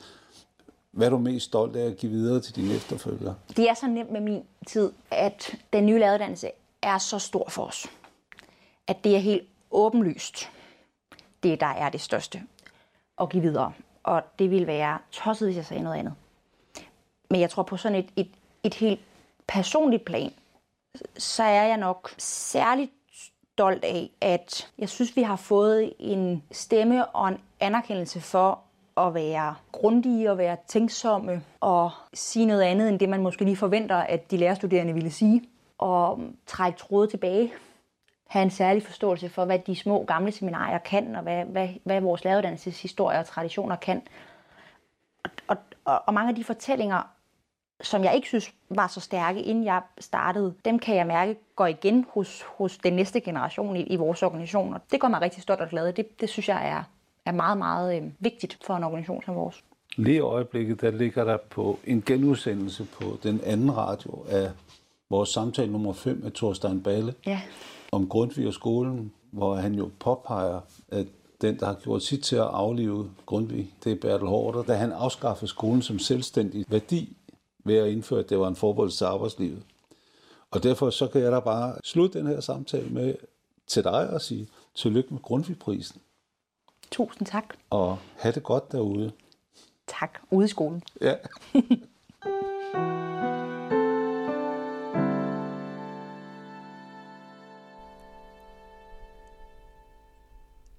hvad 0.91 1.07
er 1.07 1.11
du 1.11 1.17
mest 1.17 1.45
stolt 1.45 1.75
af 1.75 1.85
at 1.85 1.97
give 1.97 2.11
videre 2.11 2.41
til 2.41 2.55
dine 2.55 2.73
efterfølgere? 2.73 3.35
Det 3.57 3.69
er 3.69 3.73
så 3.73 3.87
nemt 3.87 4.11
med 4.11 4.21
min 4.21 4.43
tid, 4.67 4.91
at 5.11 5.55
den 5.73 5.85
nye 5.85 5.99
læreruddannelse 5.99 6.51
er 6.81 6.97
så 6.97 7.19
stor 7.19 7.49
for 7.49 7.63
os, 7.63 7.87
at 8.87 9.03
det 9.03 9.15
er 9.15 9.19
helt 9.19 9.47
åbenlyst, 9.71 10.51
det 11.43 11.59
der 11.59 11.67
er 11.67 11.89
det 11.89 12.01
største 12.01 12.41
at 13.21 13.29
give 13.29 13.43
videre. 13.43 13.73
Og 14.03 14.23
det 14.39 14.51
vil 14.51 14.67
være 14.67 14.99
tosset, 15.11 15.47
hvis 15.47 15.57
jeg 15.57 15.65
sagde 15.65 15.83
noget 15.83 15.97
andet. 15.97 16.13
Men 17.29 17.41
jeg 17.41 17.49
tror 17.49 17.63
på 17.63 17.77
sådan 17.77 17.97
et, 17.97 18.09
et, 18.15 18.31
et 18.63 18.73
helt 18.73 18.99
personligt 19.47 20.05
plan, 20.05 20.33
så 21.17 21.43
er 21.43 21.63
jeg 21.63 21.77
nok 21.77 22.13
særligt 22.17 22.91
stolt 23.53 23.83
af, 23.83 24.09
at 24.21 24.71
jeg 24.77 24.89
synes, 24.89 25.15
vi 25.15 25.21
har 25.21 25.35
fået 25.35 25.93
en 25.99 26.43
stemme 26.51 27.05
og 27.05 27.27
en 27.27 27.37
anerkendelse 27.59 28.21
for 28.21 28.59
at 28.97 29.13
være 29.13 29.55
grundige 29.77 30.31
og 30.31 30.37
være 30.37 30.57
tænksomme 30.67 31.43
og 31.59 31.91
sige 32.13 32.45
noget 32.45 32.61
andet, 32.61 32.89
end 32.89 32.99
det 32.99 33.09
man 33.09 33.21
måske 33.21 33.45
lige 33.45 33.57
forventer, 33.57 33.95
at 33.95 34.31
de 34.31 34.37
lærerstuderende 34.37 34.93
ville 34.93 35.11
sige 35.11 35.43
og 35.77 36.19
trække 36.45 36.79
tråde 36.79 37.07
tilbage. 37.07 37.53
Have 38.27 38.43
en 38.43 38.49
særlig 38.49 38.83
forståelse 38.83 39.29
for, 39.29 39.45
hvad 39.45 39.59
de 39.59 39.75
små 39.75 40.03
gamle 40.03 40.31
seminarier 40.31 40.77
kan, 40.77 41.15
og 41.15 41.21
hvad, 41.21 41.45
hvad, 41.45 41.69
hvad 41.83 42.01
vores 42.01 42.23
læreruddannelseshistorie 42.23 43.19
og 43.19 43.25
traditioner 43.25 43.75
kan. 43.75 44.01
Og, 45.47 45.57
og, 45.85 46.01
og 46.07 46.13
mange 46.13 46.29
af 46.29 46.35
de 46.35 46.43
fortællinger, 46.43 47.01
som 47.81 48.03
jeg 48.03 48.15
ikke 48.15 48.27
synes 48.27 48.53
var 48.69 48.87
så 48.87 48.99
stærke, 48.99 49.41
inden 49.41 49.63
jeg 49.63 49.81
startede, 49.99 50.53
dem 50.65 50.79
kan 50.79 50.95
jeg 50.95 51.07
mærke 51.07 51.35
går 51.55 51.67
igen 51.67 52.05
hos, 52.13 52.41
hos 52.41 52.77
den 52.77 52.93
næste 52.93 53.21
generation 53.21 53.75
i, 53.75 53.81
i 53.81 53.95
vores 53.95 54.23
organisation. 54.23 54.73
Og 54.73 54.81
det 54.91 55.01
gør 55.01 55.07
mig 55.07 55.21
rigtig 55.21 55.43
stolt 55.43 55.61
og 55.61 55.69
glad. 55.69 55.93
Det, 55.93 56.21
det 56.21 56.29
synes 56.29 56.49
jeg 56.49 56.67
er, 56.67 56.83
er 57.25 57.31
meget, 57.31 57.57
meget 57.57 57.97
øh, 57.97 58.11
vigtigt 58.19 58.57
for 58.65 58.75
en 58.75 58.83
organisation 58.83 59.23
som 59.23 59.35
vores. 59.35 59.63
Lige 59.95 60.15
i 60.15 60.19
øjeblikket, 60.19 60.81
der 60.81 60.91
ligger 60.91 61.23
der 61.23 61.37
på 61.49 61.79
en 61.85 62.03
genudsendelse 62.05 62.87
på 62.99 63.17
den 63.23 63.41
anden 63.43 63.77
radio 63.77 64.25
af 64.29 64.51
vores 65.09 65.29
samtale 65.29 65.71
nummer 65.71 65.93
5 65.93 66.19
med 66.23 66.31
Thorstein 66.31 66.83
Balle 66.83 67.13
ja. 67.25 67.41
om 67.91 68.07
Grundtvig 68.07 68.47
og 68.47 68.53
skolen, 68.53 69.11
hvor 69.31 69.55
han 69.55 69.75
jo 69.75 69.91
påpeger, 69.99 70.59
at 70.87 71.07
den, 71.41 71.59
der 71.59 71.65
har 71.65 71.73
gjort 71.73 72.03
sit 72.03 72.23
til 72.23 72.35
at 72.35 72.41
aflive 72.41 73.11
Grundtvig, 73.25 73.73
det 73.83 73.91
er 73.91 73.95
Bertel 73.95 74.27
Hårder, 74.27 74.63
da 74.63 74.73
han 74.73 74.91
afskaffede 74.91 75.47
skolen 75.47 75.81
som 75.81 75.99
selvstændig 75.99 76.65
værdi 76.69 77.17
ved 77.63 77.75
at 77.75 77.89
indføre, 77.89 78.19
at 78.19 78.29
det 78.29 78.39
var 78.39 78.47
en 78.47 78.55
forberedelse 78.55 78.97
til 78.97 79.05
arbejdslivet. 79.05 79.63
Og 80.51 80.63
derfor 80.63 80.89
så 80.89 81.07
kan 81.07 81.21
jeg 81.21 81.31
da 81.31 81.39
bare 81.39 81.75
slutte 81.83 82.19
den 82.19 82.27
her 82.27 82.39
samtale 82.39 82.89
med 82.89 83.15
til 83.67 83.83
dig 83.83 84.09
og 84.09 84.21
sige 84.21 84.47
tillykke 84.75 85.13
med 85.13 85.21
Grundtvig-prisen. 85.21 86.01
Tusind 86.91 87.27
tak. 87.27 87.45
Og 87.69 87.97
have 88.17 88.31
det 88.31 88.43
godt 88.43 88.71
derude. 88.71 89.11
Tak. 89.87 90.19
Ude 90.31 90.45
i 90.45 90.47
skolen. 90.47 90.83
Ja. 91.01 91.13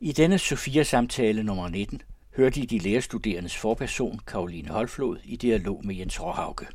I 0.00 0.12
denne 0.12 0.38
Sofia-samtale 0.38 1.42
nummer 1.42 1.68
19 1.68 2.02
hørte 2.36 2.60
I 2.60 2.66
de 2.66 2.78
lærerstuderendes 2.78 3.56
forperson, 3.56 4.20
Karoline 4.26 4.68
Holflod, 4.68 5.18
i 5.24 5.36
dialog 5.36 5.86
med 5.86 5.94
Jens 5.94 6.22
Råhauke. 6.22 6.66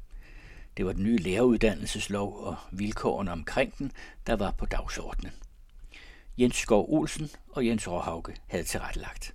Det 0.78 0.86
var 0.86 0.93
den 0.93 1.04
nye 1.04 1.17
læreruddannelseslov 1.17 2.38
og 2.38 2.56
vilkårene 2.72 3.32
omkring 3.32 3.78
den, 3.78 3.91
der 4.28 4.36
var 4.36 4.52
på 4.52 4.65
dagsordenen. 4.65 5.34
Jens 6.38 6.56
Skov 6.56 6.86
Olsen 6.89 7.30
og 7.52 7.67
Jens 7.67 7.88
Råhauke 7.88 8.36
havde 8.48 8.63
tilrettelagt. 8.63 9.34